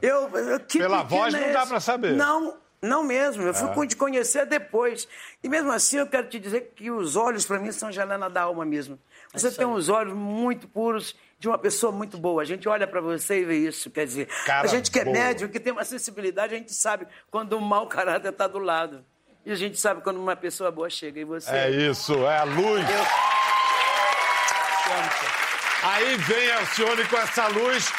Eu. 0.00 0.28
eu- 0.36 0.60
que 0.60 0.78
Pela 0.78 1.02
voz 1.02 1.34
é 1.34 1.40
não 1.46 1.52
dá 1.52 1.60
esse? 1.60 1.68
pra 1.68 1.80
saber. 1.80 2.12
Não, 2.12 2.56
não 2.80 3.02
mesmo. 3.02 3.42
Eu 3.42 3.54
fui 3.74 3.86
te 3.86 3.96
conhecer 3.96 4.46
depois. 4.46 5.08
E 5.42 5.48
mesmo 5.48 5.70
assim, 5.72 5.98
eu 5.98 6.06
quero 6.06 6.28
te 6.28 6.38
dizer 6.38 6.72
que 6.76 6.90
os 6.90 7.16
olhos 7.16 7.44
pra 7.46 7.58
mim 7.58 7.72
são 7.72 7.90
janela 7.90 8.28
da 8.30 8.42
alma 8.42 8.64
mesmo. 8.64 8.98
Você 9.32 9.50
tem 9.50 9.66
uns 9.66 9.88
olhos 9.88 10.14
muito 10.14 10.66
puros 10.68 11.14
de 11.38 11.48
uma 11.48 11.58
pessoa 11.58 11.92
muito 11.92 12.16
boa. 12.16 12.42
A 12.42 12.44
gente 12.44 12.68
olha 12.68 12.86
pra 12.86 13.00
você 13.00 13.40
e 13.40 13.44
vê 13.44 13.56
isso. 13.58 13.90
Quer 13.90 14.06
dizer, 14.06 14.26
Cara 14.46 14.64
a 14.66 14.70
gente 14.70 14.90
que 14.90 14.98
é 15.00 15.04
boa. 15.04 15.16
médium, 15.16 15.48
que 15.48 15.60
tem 15.60 15.72
uma 15.72 15.84
sensibilidade, 15.84 16.54
a 16.54 16.58
gente 16.58 16.72
sabe 16.72 17.06
quando 17.30 17.56
um 17.56 17.60
mau 17.60 17.86
caráter 17.86 18.32
tá 18.32 18.46
do 18.46 18.58
lado. 18.58 19.04
E 19.44 19.52
a 19.52 19.54
gente 19.54 19.78
sabe 19.78 20.00
quando 20.02 20.16
uma 20.18 20.34
pessoa 20.36 20.70
boa 20.70 20.88
chega. 20.90 21.20
E 21.20 21.24
você. 21.24 21.50
é 21.50 21.70
isso, 21.70 22.12
é 22.26 22.38
a 22.38 22.44
luz. 22.44 22.84
Eu- 22.88 23.28
Aí 25.82 26.16
vem 26.16 26.50
a 26.50 26.58
Alcione 26.58 27.04
com 27.06 27.16
essa 27.18 27.46
luz 27.48 27.92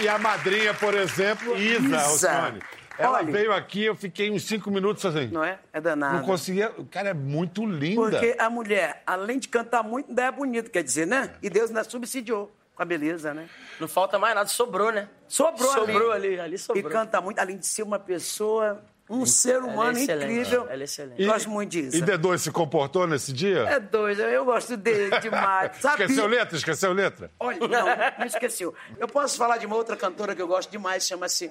e 0.00 0.08
a 0.08 0.18
madrinha, 0.18 0.74
por 0.74 0.94
exemplo, 0.94 1.56
Isa, 1.56 1.86
Isa. 1.86 2.00
Alcione. 2.00 2.62
Ela 2.96 3.18
Olha. 3.18 3.32
veio 3.32 3.52
aqui, 3.52 3.84
eu 3.84 3.94
fiquei 3.96 4.30
uns 4.30 4.44
cinco 4.44 4.70
minutos 4.70 5.04
assim. 5.04 5.26
Não 5.26 5.42
é? 5.42 5.58
É 5.72 5.80
danado. 5.80 6.18
Não 6.18 6.24
conseguia. 6.24 6.72
O 6.78 6.84
cara 6.86 7.08
é 7.10 7.14
muito 7.14 7.66
linda. 7.66 8.02
Porque 8.02 8.36
a 8.38 8.48
mulher, 8.48 9.02
além 9.04 9.38
de 9.38 9.48
cantar 9.48 9.82
muito, 9.82 10.10
ainda 10.10 10.22
é 10.22 10.30
bonita, 10.30 10.70
quer 10.70 10.84
dizer, 10.84 11.06
né? 11.06 11.32
E 11.42 11.50
Deus 11.50 11.70
ainda 11.70 11.82
subsidiou 11.82 12.54
com 12.74 12.82
a 12.82 12.84
beleza, 12.84 13.34
né? 13.34 13.48
Não 13.80 13.88
falta 13.88 14.16
mais 14.18 14.34
nada, 14.34 14.48
sobrou, 14.48 14.92
né? 14.92 15.08
Sobrou, 15.26 15.72
Sobrou 15.72 16.12
ali. 16.12 16.28
ali, 16.28 16.40
ali 16.40 16.58
sobrou. 16.58 16.88
E 16.88 16.92
canta 16.92 17.20
muito, 17.20 17.38
além 17.40 17.56
de 17.58 17.66
ser 17.66 17.82
uma 17.82 17.98
pessoa, 17.98 18.84
um 19.08 19.26
ser 19.26 19.58
humano 19.62 19.98
excelente, 19.98 20.24
incrível. 20.32 20.66
ela 20.70 20.82
é 20.82 20.84
excelente. 20.84 21.22
E- 21.22 21.26
Gosto 21.26 21.50
muito 21.50 21.70
disso. 21.70 21.96
E 21.96 22.02
D2 22.02 22.38
se 22.38 22.50
comportou 22.50 23.06
nesse 23.06 23.32
dia? 23.32 23.60
É 23.68 23.78
doido, 23.80 24.22
eu 24.22 24.44
gosto 24.44 24.76
dele 24.76 25.18
demais. 25.20 25.76
Sabia? 25.80 26.04
Esqueceu 26.06 26.26
letra? 26.26 26.56
Esqueceu 26.56 26.92
letra? 26.92 27.30
Olha, 27.38 27.58
não, 27.68 27.86
não 28.18 28.26
esqueceu. 28.26 28.74
Eu 28.98 29.06
posso 29.06 29.36
falar 29.36 29.58
de 29.58 29.66
uma 29.66 29.76
outra 29.76 29.96
cantora 29.96 30.34
que 30.34 30.40
eu 30.42 30.46
gosto 30.48 30.70
demais, 30.70 31.06
chama-se 31.06 31.50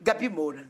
Gabi 0.00 0.28
Moura. 0.28 0.66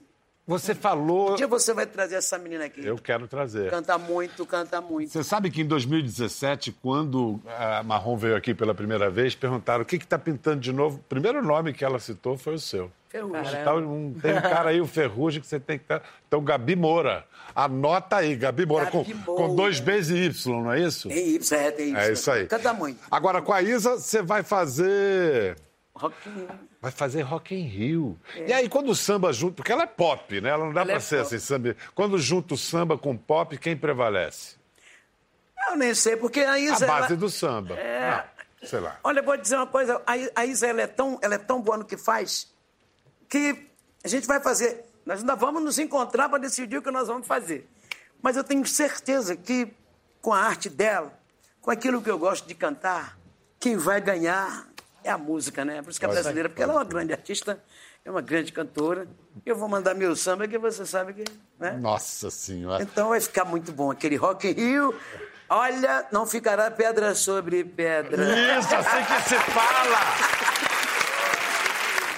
Você 0.46 0.76
falou. 0.76 1.32
Um 1.32 1.35
dia 1.35 1.48
você 1.48 1.74
vai 1.74 1.87
trazer 1.87 2.14
essa 2.14 2.38
menina 2.38 2.66
aqui. 2.66 2.85
Eu 2.85 2.96
quero 2.98 3.26
trazer. 3.26 3.68
Canta 3.68 3.98
muito, 3.98 4.46
canta 4.46 4.80
muito. 4.80 5.11
Você 5.11 5.24
sabe 5.24 5.50
que 5.50 5.61
em 5.62 5.66
2017, 5.66 6.70
quando 6.80 7.40
a 7.59 7.82
Marrom 7.82 8.16
veio 8.16 8.37
aqui 8.37 8.54
pela 8.54 8.72
primeira 8.72 9.11
vez, 9.11 9.35
perguntaram 9.35 9.82
o 9.82 9.85
que 9.85 9.96
está 9.96 10.16
pintando 10.18 10.61
de 10.61 10.72
novo. 10.72 10.98
O 10.98 11.09
primeiro 11.09 11.42
nome 11.44 11.72
que 11.72 11.85
ela 11.85 11.98
citou 11.98 12.38
foi 12.38 12.54
o 12.54 12.59
seu. 12.61 12.90
Ferrugem. 13.09 13.64
Tá 13.64 13.74
um- 13.74 14.14
tem 14.20 14.37
um 14.37 14.40
cara 14.42 14.70
aí, 14.70 14.80
o 14.80 14.87
Ferrugem, 14.87 15.40
que 15.40 15.46
você 15.46 15.59
tem 15.59 15.78
que 15.78 15.85
estar. 15.85 16.02
Então, 16.28 16.42
Gabi 16.44 16.76
Moura. 16.76 17.24
Anota 17.54 18.16
aí, 18.16 18.37
Gabi 18.37 18.66
Moura, 18.66 18.85
Gabi 18.85 19.04
com, 19.04 19.14
Moura. 19.32 19.48
com 19.48 19.56
dois 19.56 19.80
Bs 19.80 20.11
e 20.11 20.16
Y, 20.26 20.62
não 20.62 20.72
é 20.72 20.80
isso? 20.80 21.09
Tem 21.09 21.28
Y, 21.35 21.52
é, 21.56 21.70
tem 21.70 21.88
Y. 21.90 21.96
É 21.98 22.12
isso 22.12 22.30
aí. 22.30 22.46
Canta 22.46 22.72
muito. 22.74 23.00
Agora, 23.11 23.40
com 23.42 23.52
a 23.52 23.62
Isa, 23.62 23.96
você 23.98 24.22
vai 24.22 24.42
fazer. 24.42 25.56
Rock- 25.98 26.14
Vai 26.80 26.90
fazer 26.90 27.22
Rock 27.22 27.54
in 27.54 27.66
Rio. 27.66 28.18
E 28.46 28.52
aí, 28.52 28.68
quando 28.68 28.90
o 28.90 28.94
samba 28.94 29.32
junto. 29.32 29.54
Porque 29.56 29.72
ela 29.72 29.85
é 29.85 29.87
pop, 29.87 30.40
né? 30.40 30.50
Ela 30.50 30.64
não 30.66 30.72
dá 30.72 30.82
Ela 30.82 30.87
pra 30.90 30.96
é 30.96 31.00
ser 31.00 31.16
pop. 31.22 31.26
assim, 31.26 31.38
samba. 31.38 31.76
Quando 31.94 32.18
junta 32.18 32.54
o 32.54 32.56
samba 32.59 32.98
com 32.98 33.16
pop, 33.16 33.56
quem 33.59 33.76
prevalece? 33.76 34.56
Eu 35.68 35.76
nem 35.76 35.94
sei, 35.94 36.16
porque 36.16 36.40
a 36.40 36.59
Isa... 36.59 36.85
A 36.85 36.88
base 36.88 37.06
ela- 37.09 37.16
do 37.16 37.28
samba. 37.30 37.74
É. 37.78 38.24
Não, 38.62 38.68
sei 38.68 38.80
lá. 38.80 38.98
Olha, 39.02 39.20
eu 39.20 39.24
vou 39.24 39.37
dizer 39.37 39.56
uma 39.56 39.66
coisa. 39.66 40.00
A 40.35 40.44
Isa, 40.44 40.66
ela 40.66 40.82
é, 40.82 40.87
tão, 40.87 41.18
ela 41.22 41.35
é 41.35 41.38
tão 41.38 41.61
boa 41.61 41.78
no 41.78 41.85
que 41.85 41.96
faz 41.96 42.52
que 43.28 43.66
a 44.04 44.09
gente 44.09 44.26
vai 44.26 44.40
fazer... 44.40 44.85
Nós 45.04 45.20
ainda 45.20 45.35
vamos 45.37 45.62
nos 45.62 45.78
encontrar 45.78 46.28
para 46.28 46.38
decidir 46.38 46.76
o 46.78 46.82
que 46.82 46.90
nós 46.90 47.09
vamos 47.09 47.26
fazer. 47.26 47.68
Mas 48.20 48.37
eu 48.37 48.42
tenho 48.44 48.66
certeza 48.66 49.37
que 49.37 49.68
com 50.20 50.32
a 50.32 50.40
arte 50.40 50.68
dela, 50.68 51.12
com 51.62 51.70
aquilo 51.70 52.02
que 52.02 52.11
eu 52.11 52.18
gosto 52.18 52.46
de 52.46 52.54
cantar, 52.54 53.16
quem 53.61 53.76
vai 53.76 54.00
ganhar 54.00 54.66
é 55.06 55.10
a 55.10 55.18
música, 55.18 55.64
né? 55.64 55.80
Por 55.82 55.90
isso 55.90 56.00
que 56.00 56.04
é 56.04 56.08
brasileira, 56.08 56.48
porque 56.48 56.62
ela 56.62 56.72
é 56.72 56.76
uma 56.76 56.84
grande 56.84 57.12
artista, 57.12 57.62
é 58.04 58.10
uma 58.10 58.20
grande 58.20 58.52
cantora. 58.52 59.06
Eu 59.44 59.54
vou 59.56 59.68
mandar 59.68 59.94
meu 59.94 60.16
samba 60.16 60.48
que 60.48 60.58
você 60.58 60.84
sabe 60.84 61.14
que... 61.14 61.24
Né? 61.58 61.72
Nossa 61.72 62.30
Senhora. 62.30 62.82
Então 62.82 63.10
vai 63.10 63.20
ficar 63.20 63.44
muito 63.44 63.72
bom 63.72 63.90
aquele 63.90 64.16
Rock 64.16 64.48
in 64.48 64.52
Rio. 64.52 64.94
Olha, 65.48 66.06
não 66.10 66.26
ficará 66.26 66.70
pedra 66.70 67.14
sobre 67.14 67.62
pedra. 67.62 68.20
Isso, 68.58 68.74
assim 68.74 69.04
que 69.04 69.28
se 69.28 69.38
fala! 69.52 69.98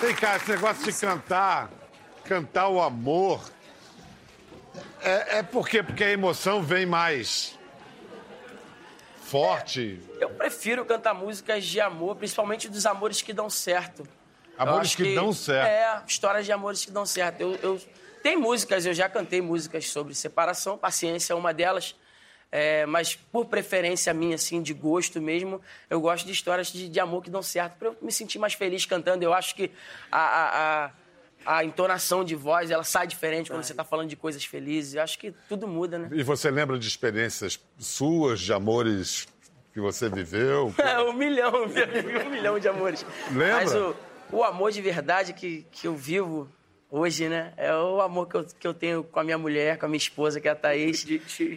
Vem 0.00 0.14
cá, 0.14 0.36
esse 0.36 0.50
negócio 0.50 0.84
de 0.84 0.92
cantar, 0.98 1.68
cantar 2.24 2.68
o 2.68 2.80
amor. 2.80 3.42
É, 5.02 5.38
é 5.38 5.42
por 5.42 5.68
quê? 5.68 5.82
Porque 5.82 6.04
a 6.04 6.10
emoção 6.10 6.62
vem 6.62 6.86
mais 6.86 7.57
forte. 9.28 10.00
Eu 10.20 10.30
prefiro 10.30 10.84
cantar 10.84 11.14
músicas 11.14 11.64
de 11.64 11.80
amor, 11.80 12.16
principalmente 12.16 12.68
dos 12.68 12.86
amores 12.86 13.20
que 13.22 13.32
dão 13.32 13.50
certo. 13.50 14.06
Amores 14.56 14.88
acho 14.88 14.96
que 14.96 15.14
dão 15.14 15.32
certo. 15.32 15.68
É, 15.68 16.02
histórias 16.06 16.44
de 16.46 16.52
amores 16.52 16.84
que 16.84 16.90
dão 16.90 17.06
certo. 17.06 17.40
Eu, 17.40 17.54
eu- 17.62 17.80
tem 18.22 18.36
músicas, 18.36 18.84
eu 18.84 18.92
já 18.92 19.08
cantei 19.08 19.40
músicas 19.40 19.88
sobre 19.88 20.14
separação, 20.14 20.76
paciência 20.76 21.32
é 21.32 21.36
uma 21.36 21.54
delas. 21.54 21.94
É, 22.50 22.86
mas 22.86 23.14
por 23.14 23.44
preferência 23.44 24.12
minha, 24.14 24.34
assim, 24.34 24.62
de 24.62 24.72
gosto 24.72 25.20
mesmo, 25.20 25.60
eu 25.90 26.00
gosto 26.00 26.24
de 26.24 26.32
histórias 26.32 26.72
de, 26.72 26.88
de 26.88 26.98
amor 26.98 27.22
que 27.22 27.28
dão 27.30 27.42
certo, 27.42 27.76
para 27.76 27.88
eu 27.88 27.96
me 28.00 28.10
sentir 28.10 28.38
mais 28.38 28.54
feliz 28.54 28.86
cantando. 28.86 29.22
Eu 29.22 29.34
acho 29.34 29.54
que 29.54 29.70
a, 30.10 30.18
a, 30.18 30.84
a, 30.86 30.90
a 31.44 31.64
entonação 31.64 32.24
de 32.24 32.34
voz, 32.34 32.70
ela 32.70 32.84
sai 32.84 33.06
diferente 33.06 33.50
quando 33.50 33.62
você 33.62 33.72
está 33.72 33.84
falando 33.84 34.08
de 34.08 34.16
coisas 34.16 34.44
felizes. 34.44 34.94
Eu 34.94 35.02
acho 35.02 35.18
que 35.18 35.32
tudo 35.48 35.66
muda, 35.66 35.98
né? 35.98 36.08
E 36.12 36.22
você 36.22 36.50
lembra 36.50 36.78
de 36.78 36.86
experiências 36.86 37.58
suas, 37.78 38.40
de 38.40 38.52
amores 38.52 39.26
que 39.72 39.80
você 39.80 40.08
viveu? 40.08 40.74
É, 40.78 41.00
um 41.00 41.12
milhão, 41.12 41.66
meu 41.68 41.84
amigo, 41.84 42.08
um 42.26 42.30
milhão 42.30 42.58
de 42.58 42.68
amores. 42.68 43.04
Lembra? 43.30 43.54
Mas 43.54 43.74
o, 43.74 43.94
o 44.32 44.44
amor 44.44 44.72
de 44.72 44.80
verdade 44.82 45.32
que, 45.32 45.66
que 45.70 45.86
eu 45.86 45.94
vivo 45.94 46.48
hoje, 46.90 47.28
né? 47.28 47.52
É 47.56 47.74
o 47.74 48.00
amor 48.00 48.26
que 48.28 48.34
eu, 48.36 48.44
que 48.44 48.66
eu 48.66 48.74
tenho 48.74 49.04
com 49.04 49.20
a 49.20 49.24
minha 49.24 49.38
mulher, 49.38 49.78
com 49.78 49.86
a 49.86 49.88
minha 49.88 49.98
esposa, 49.98 50.40
que 50.40 50.48
é 50.48 50.50
a 50.50 50.54
Thaís. 50.54 51.06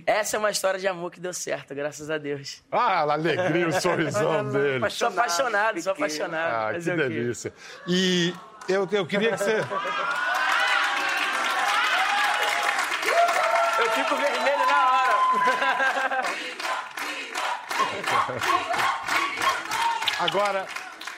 Essa 0.05 0.35
é 0.35 0.39
uma 0.39 0.51
história 0.51 0.79
de 0.79 0.87
amor 0.87 1.11
que 1.11 1.19
deu 1.19 1.33
certo, 1.33 1.73
graças 1.73 2.09
a 2.09 2.17
Deus. 2.17 2.61
Ah, 2.71 3.03
a 3.03 3.13
alegria, 3.13 3.67
o 3.67 3.71
sorrisão 3.71 4.47
dele. 4.51 4.89
Sou 4.89 5.07
apaixonado, 5.07 5.81
sou 5.81 5.93
apaixonado. 5.93 6.75
Ah, 6.75 6.79
que 6.79 6.91
delícia. 6.91 7.53
E 7.87 8.33
eu, 8.67 8.87
eu 8.91 9.05
queria 9.05 9.31
que 9.31 9.37
você. 9.37 9.57
Eu 13.79 13.91
fico 13.91 14.15
vermelho 14.15 14.65
na 14.67 14.91
hora. 14.91 16.23
Agora, 20.19 20.67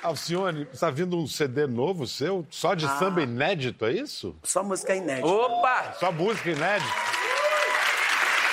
Alcione, 0.02 0.68
está 0.72 0.90
vindo 0.90 1.18
um 1.18 1.28
CD 1.28 1.68
novo 1.68 2.08
seu, 2.08 2.46
só 2.50 2.74
de 2.74 2.88
samba 3.00 3.22
inédito, 3.22 3.86
é 3.86 3.92
isso? 3.92 4.36
Só 4.44 4.64
música 4.64 4.96
inédita. 4.96 5.28
Opa! 5.28 5.94
Só 6.00 6.12
música 6.12 6.50
inédita? 6.52 6.94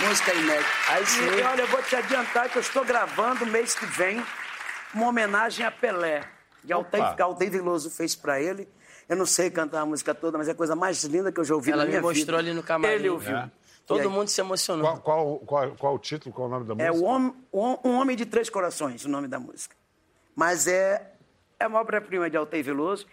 Música 0.00 0.34
inédita. 0.34 0.70
Aí 0.88 1.06
sim. 1.06 1.24
E 1.24 1.42
olha, 1.42 1.62
eu 1.62 1.68
vou 1.68 1.82
te 1.82 1.94
adiantar 1.94 2.48
que 2.48 2.56
eu 2.58 2.62
estou 2.62 2.84
gravando 2.84 3.46
mês 3.46 3.74
que 3.74 3.86
vem 3.86 4.24
uma 4.94 5.08
homenagem 5.08 5.64
a 5.64 5.70
Pelé. 5.70 6.24
Que 6.66 6.72
Altair, 6.72 7.14
Altair 7.20 7.50
Veloso 7.50 7.90
fez 7.90 8.14
pra 8.14 8.40
ele. 8.40 8.68
Eu 9.10 9.16
não 9.16 9.26
sei 9.26 9.50
cantar 9.50 9.80
a 9.80 9.86
música 9.86 10.14
toda, 10.14 10.38
mas 10.38 10.46
é 10.46 10.52
a 10.52 10.54
coisa 10.54 10.76
mais 10.76 11.02
linda 11.02 11.32
que 11.32 11.40
eu 11.40 11.44
já 11.44 11.52
ouvi 11.52 11.72
Ela 11.72 11.78
na 11.78 11.84
me 11.86 11.90
minha 11.90 12.00
mostrou 12.00 12.38
vida. 12.38 12.38
ali 12.38 12.54
no 12.54 12.62
camarim. 12.62 12.94
Ele 12.94 13.10
ouviu. 13.10 13.36
É. 13.36 13.50
Todo 13.84 14.02
aí? 14.02 14.06
mundo 14.06 14.28
se 14.28 14.40
emocionou. 14.40 14.86
Qual, 14.86 15.00
qual, 15.00 15.38
qual, 15.40 15.70
qual 15.72 15.94
o 15.96 15.98
título, 15.98 16.32
qual 16.32 16.46
o 16.46 16.50
nome 16.50 16.64
da 16.64 16.76
música? 16.76 16.88
É 16.88 16.96
o 16.96 17.02
homem, 17.02 17.34
um, 17.52 17.98
Homem 17.98 18.16
de 18.16 18.24
Três 18.24 18.48
Corações, 18.48 19.04
o 19.04 19.08
nome 19.08 19.26
da 19.26 19.40
música. 19.40 19.74
Mas 20.36 20.68
é, 20.68 21.10
é 21.58 21.66
uma 21.66 21.80
obra-prima 21.80 22.30
de 22.30 22.36
Altair 22.36 22.62
Veloso. 22.62 23.04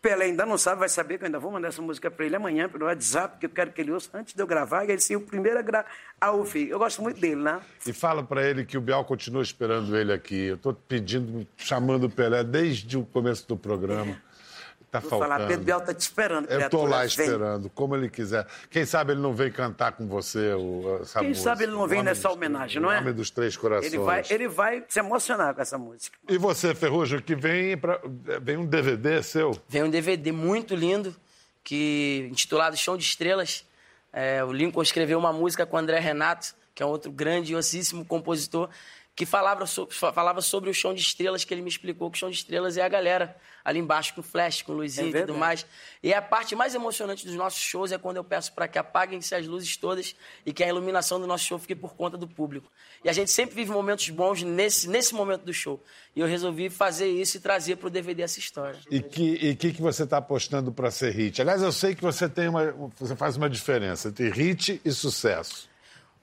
Pelé 0.00 0.26
ainda 0.26 0.46
não 0.46 0.56
sabe, 0.56 0.78
vai 0.78 0.88
saber 0.88 1.18
que 1.18 1.24
eu 1.24 1.26
ainda 1.26 1.40
vou 1.40 1.50
mandar 1.50 1.68
essa 1.68 1.82
música 1.82 2.08
para 2.08 2.24
ele 2.24 2.36
amanhã 2.36 2.68
pelo 2.68 2.84
WhatsApp, 2.84 3.32
porque 3.34 3.46
eu 3.46 3.50
quero 3.50 3.72
que 3.72 3.80
ele 3.80 3.90
ouça 3.90 4.08
antes 4.14 4.32
de 4.32 4.40
eu 4.40 4.46
gravar, 4.46 4.84
e 4.84 4.92
ele 4.92 5.00
seria 5.00 5.18
o 5.18 5.26
primeiro 5.26 5.58
a, 5.58 5.62
gra... 5.62 5.84
a 6.20 6.30
ouvir. 6.30 6.68
Eu 6.68 6.78
gosto 6.78 7.02
muito 7.02 7.20
dele, 7.20 7.42
né? 7.42 7.60
E 7.84 7.92
fala 7.92 8.22
pra 8.22 8.48
ele 8.48 8.64
que 8.64 8.78
o 8.78 8.80
Bial 8.80 9.04
continua 9.04 9.42
esperando 9.42 9.96
ele 9.96 10.12
aqui. 10.12 10.46
Eu 10.46 10.56
tô 10.56 10.72
pedindo, 10.72 11.44
chamando 11.56 12.04
o 12.04 12.10
Pelé 12.10 12.44
desde 12.44 12.96
o 12.96 13.04
começo 13.04 13.48
do 13.48 13.56
programa. 13.56 14.24
Tá 14.90 15.00
Vou 15.00 15.10
faltando. 15.10 15.32
falar, 15.32 15.46
Pedro 15.48 15.64
Bial 15.64 15.80
está 15.80 15.92
te 15.92 16.00
esperando. 16.00 16.44
Eu 16.44 16.48
tô 16.50 16.56
criatura, 16.56 16.90
lá 16.90 16.98
vem. 16.98 17.06
esperando, 17.06 17.70
como 17.70 17.96
ele 17.96 18.08
quiser. 18.08 18.46
Quem 18.70 18.86
sabe 18.86 19.12
ele 19.12 19.20
não 19.20 19.34
vem 19.34 19.50
cantar 19.50 19.92
com 19.92 20.06
você 20.06 20.52
o, 20.54 21.00
essa 21.02 21.18
Quem 21.18 21.28
música. 21.30 21.50
sabe 21.50 21.64
ele 21.64 21.72
não 21.72 21.86
vem 21.88 22.02
nessa 22.02 22.28
dos- 22.28 22.36
homenagem, 22.36 22.80
não 22.80 22.90
é? 22.90 22.96
O 22.98 23.00
Homem 23.02 23.12
dos 23.12 23.28
Três 23.30 23.56
Corações. 23.56 23.92
Ele 23.92 24.02
vai, 24.02 24.22
ele 24.30 24.48
vai 24.48 24.84
se 24.88 24.98
emocionar 25.00 25.54
com 25.54 25.60
essa 25.60 25.76
música. 25.76 26.16
E 26.28 26.38
você, 26.38 26.74
Ferrugem, 26.74 27.20
que 27.20 27.34
vem, 27.34 27.76
pra... 27.76 28.00
vem 28.40 28.56
um 28.56 28.64
DVD 28.64 29.22
seu? 29.22 29.60
Vem 29.68 29.82
um 29.82 29.90
DVD 29.90 30.30
muito 30.32 30.74
lindo, 30.74 31.14
que 31.64 32.28
intitulado 32.30 32.76
Chão 32.76 32.96
de 32.96 33.02
Estrelas. 33.04 33.66
É, 34.12 34.42
o 34.44 34.52
Lincoln 34.52 34.80
escreveu 34.82 35.18
uma 35.18 35.32
música 35.32 35.66
com 35.66 35.76
o 35.76 35.78
André 35.80 35.98
Renato, 35.98 36.54
que 36.74 36.82
é 36.82 36.86
outro 36.86 37.10
grandiosíssimo 37.12 38.04
compositor, 38.04 38.70
que 39.16 39.24
falava, 39.24 39.64
so- 39.66 39.88
fa- 39.90 40.12
falava 40.12 40.42
sobre 40.42 40.68
o 40.68 40.74
chão 40.74 40.92
de 40.92 41.00
estrelas, 41.00 41.42
que 41.42 41.52
ele 41.54 41.62
me 41.62 41.70
explicou 41.70 42.10
que 42.10 42.18
o 42.18 42.20
chão 42.20 42.28
de 42.30 42.36
estrelas 42.36 42.76
é 42.76 42.82
a 42.82 42.88
galera 42.88 43.34
ali 43.64 43.78
embaixo 43.80 44.14
com 44.14 44.22
flash, 44.22 44.60
com 44.60 44.74
luzinha 44.74 45.06
É 45.06 45.08
e 45.08 45.20
tudo 45.22 45.34
mais. 45.34 45.64
E 46.02 46.12
a 46.12 46.20
parte 46.20 46.54
mais 46.54 46.74
emocionante 46.74 47.24
dos 47.26 47.34
nossos 47.34 47.58
shows 47.60 47.90
é 47.90 47.96
quando 47.98 48.18
eu 48.18 48.22
peço 48.24 48.52
para 48.52 48.68
que 48.68 48.78
apaguem-se 48.78 49.34
as 49.34 49.46
luzes 49.46 49.74
todas 49.76 50.14
e 50.44 50.52
que 50.52 50.62
a 50.62 50.68
iluminação 50.68 51.18
do 51.18 51.26
nosso 51.26 51.46
show 51.46 51.58
fique 51.58 51.74
por 51.74 51.96
conta 51.96 52.18
do 52.18 52.28
público. 52.28 52.70
E 53.02 53.08
a 53.08 53.12
gente 53.14 53.30
sempre 53.30 53.54
vive 53.56 53.70
momentos 53.72 54.08
bons 54.10 54.42
nesse, 54.42 54.86
nesse 54.86 55.14
momento 55.14 55.44
do 55.44 55.52
show. 55.52 55.82
E 56.14 56.20
eu 56.20 56.26
resolvi 56.26 56.68
fazer 56.68 57.08
isso 57.08 57.38
e 57.38 57.40
trazer 57.40 57.76
para 57.76 57.86
o 57.86 57.90
DVD 57.90 58.22
essa 58.22 58.38
história. 58.38 58.78
E 58.90 59.00
que 59.00 59.22
e 59.46 59.56
que, 59.56 59.72
que 59.72 59.80
você 59.80 60.02
está 60.04 60.18
apostando 60.18 60.70
para 60.70 60.90
ser 60.90 61.10
hit? 61.12 61.40
Aliás, 61.40 61.62
eu 61.62 61.72
sei 61.72 61.94
que 61.94 62.02
você 62.02 62.28
tem 62.28 62.48
uma, 62.48 62.70
você 62.98 63.16
faz 63.16 63.36
uma 63.38 63.48
diferença 63.48 64.08
entre 64.08 64.28
hit 64.28 64.78
e 64.84 64.92
sucesso. 64.92 65.68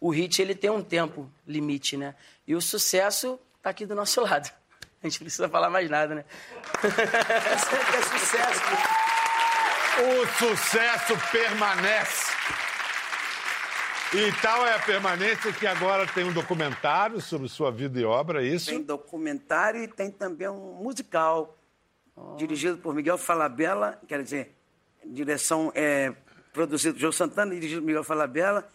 O 0.04 0.10
hit 0.10 0.42
ele 0.42 0.54
tem 0.54 0.70
um 0.70 0.84
tempo 0.84 1.32
limite, 1.48 1.96
né? 1.96 2.14
E 2.46 2.54
o 2.54 2.62
sucesso 2.62 3.40
tá 3.62 3.70
aqui 3.70 3.86
do 3.86 3.96
nosso 3.96 4.20
lado. 4.20 4.52
A 5.02 5.08
gente 5.08 5.22
não 5.22 5.26
precisa 5.26 5.48
falar 5.48 5.70
mais 5.70 5.90
nada, 5.90 6.14
né? 6.14 6.26
É 6.84 8.02
sucesso. 8.02 8.62
O 10.04 10.28
sucesso 10.38 11.14
permanece. 11.32 12.34
E 14.14 14.32
tal 14.42 14.68
é 14.68 14.76
a 14.76 14.80
permanência 14.80 15.54
que 15.54 15.66
agora 15.66 16.06
tem 16.06 16.26
um 16.26 16.34
documentário 16.34 17.22
sobre 17.22 17.48
sua 17.48 17.72
vida 17.72 17.98
e 17.98 18.04
obra, 18.04 18.44
é 18.44 18.48
isso? 18.48 18.72
Tem 18.72 18.84
documentário 18.84 19.84
e 19.84 19.88
tem 19.88 20.12
também 20.12 20.50
um 20.50 20.84
musical 20.84 21.58
dirigido 22.36 22.78
por 22.78 22.94
Miguel 22.94 23.18
Falabella, 23.18 24.02
quer 24.06 24.22
dizer, 24.22 24.54
direção 25.06 25.72
é 25.74 26.14
produzido 26.52 26.96
por 26.96 27.00
João 27.00 27.14
Santana 27.14 27.54
e 27.54 27.56
dirigido 27.56 27.82
por 27.82 27.88
Miguel 27.88 28.04
Falabella 28.04 28.70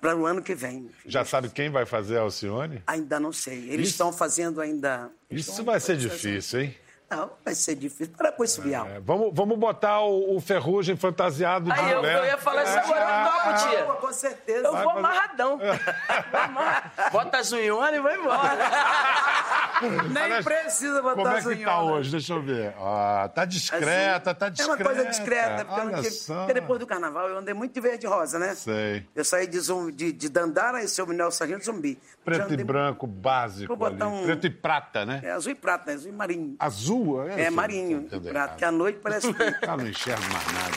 para 0.00 0.16
o 0.16 0.26
ano 0.26 0.42
que 0.42 0.54
vem. 0.54 0.90
Já 1.06 1.24
sabe 1.24 1.48
quem 1.50 1.70
vai 1.70 1.84
fazer 1.86 2.18
a 2.18 2.22
Alcione? 2.22 2.82
Ainda 2.86 3.18
não 3.20 3.32
sei. 3.32 3.58
Eles 3.70 3.88
Isso- 3.88 3.90
estão 3.92 4.12
fazendo 4.12 4.60
ainda. 4.60 5.10
Isso 5.30 5.62
vai 5.64 5.78
ser 5.80 5.96
difícil, 5.96 6.60
hein? 6.60 6.76
Não, 7.10 7.30
vai 7.42 7.54
ser 7.54 7.74
difícil. 7.74 8.12
Para 8.14 8.30
com 8.30 8.44
esse 8.44 8.60
vial. 8.60 8.86
É, 8.86 9.00
vamos, 9.00 9.30
vamos 9.32 9.58
botar 9.58 10.02
o, 10.02 10.36
o 10.36 10.40
Ferrugem 10.42 10.94
fantasiado 10.94 11.64
de 11.72 11.72
Aí 11.80 11.90
eu, 11.90 12.04
eu 12.04 12.24
ia 12.26 12.36
falar 12.36 12.64
isso 12.64 12.78
agora, 12.78 13.00
eu 13.00 13.32
topo, 13.32 13.70
tia. 13.70 13.84
Com 13.94 14.12
certeza. 14.12 14.66
Eu 14.66 14.72
vou 14.72 14.84
fazer- 14.84 14.98
amarradão. 14.98 15.58
Bota 17.10 17.38
as 17.38 17.50
unhonas 17.50 17.94
e 17.94 18.00
vai 18.00 18.14
embora. 18.18 18.58
Nem 20.10 20.22
Aliás, 20.22 20.44
precisa 20.44 21.00
botar 21.02 21.14
Como 21.14 21.28
é 21.52 21.56
que 21.56 21.64
tá 21.64 21.82
hoje? 21.82 22.10
Deixa 22.10 22.32
eu 22.32 22.42
ver. 22.42 22.74
Ah, 22.78 23.30
tá 23.34 23.44
discreta, 23.44 24.34
tá 24.34 24.46
É 24.46 24.50
discreta. 24.50 24.82
uma 24.82 24.84
coisa 24.84 25.04
discreta, 25.10 25.64
porque, 25.64 25.80
eu 25.80 25.84
não 25.84 25.94
tive- 26.02 26.10
só. 26.10 26.36
porque 26.38 26.54
depois 26.54 26.80
do 26.80 26.86
carnaval 26.86 27.28
eu 27.28 27.38
andei 27.38 27.54
muito 27.54 27.72
de 27.74 27.80
verde 27.80 28.06
e 28.06 28.08
rosa, 28.08 28.38
né? 28.38 28.54
Sei. 28.54 29.06
Eu 29.14 29.24
saí 29.24 29.46
de, 29.46 29.58
zum, 29.60 29.90
de, 29.90 30.12
de 30.12 30.28
Dandara 30.28 30.82
e 30.82 30.88
seu 30.88 31.06
Minel 31.06 31.30
Sargento 31.30 31.64
Zumbi. 31.64 31.98
Preto 32.24 32.52
e 32.52 32.64
branco 32.64 33.06
básico 33.06 33.68
Vou 33.68 33.76
botar 33.76 34.08
um- 34.08 34.24
Preto 34.24 34.46
e 34.46 34.50
prata, 34.50 35.04
né? 35.06 35.20
É 35.22 35.30
azul 35.32 35.52
e 35.52 35.54
prata, 35.54 35.90
né? 35.90 35.94
azul 35.96 36.10
e 36.10 36.14
marinho. 36.14 36.56
Azul? 36.58 37.22
É, 37.28 37.34
sei, 37.34 37.50
marinho, 37.50 38.00
tô 38.00 38.06
entendendo 38.16 38.32
prata, 38.32 38.56
que 38.56 38.64
à 38.64 38.70
noite 38.72 38.98
parece... 39.02 39.28
Ah, 39.66 39.76
não 39.76 39.86
enxergo 39.86 40.22
mais 40.32 40.46
nada. 40.52 40.76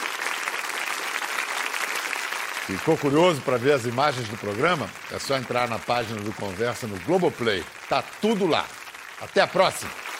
Ficou 2.68 2.96
curioso 2.98 3.42
para 3.42 3.58
ver 3.58 3.74
as 3.74 3.86
imagens 3.86 4.28
do 4.30 4.38
programa? 4.38 4.88
É 5.12 5.20
só 5.20 5.36
entrar 5.36 5.68
na 5.68 5.78
página 5.80 6.22
do 6.22 6.32
Conversa 6.34 6.88
no 6.88 6.98
Globoplay. 7.02 7.64
Tá 7.90 8.02
tudo 8.22 8.46
lá. 8.48 8.66
Até 9.22 9.42
a 9.42 9.48
próxima! 9.48 10.11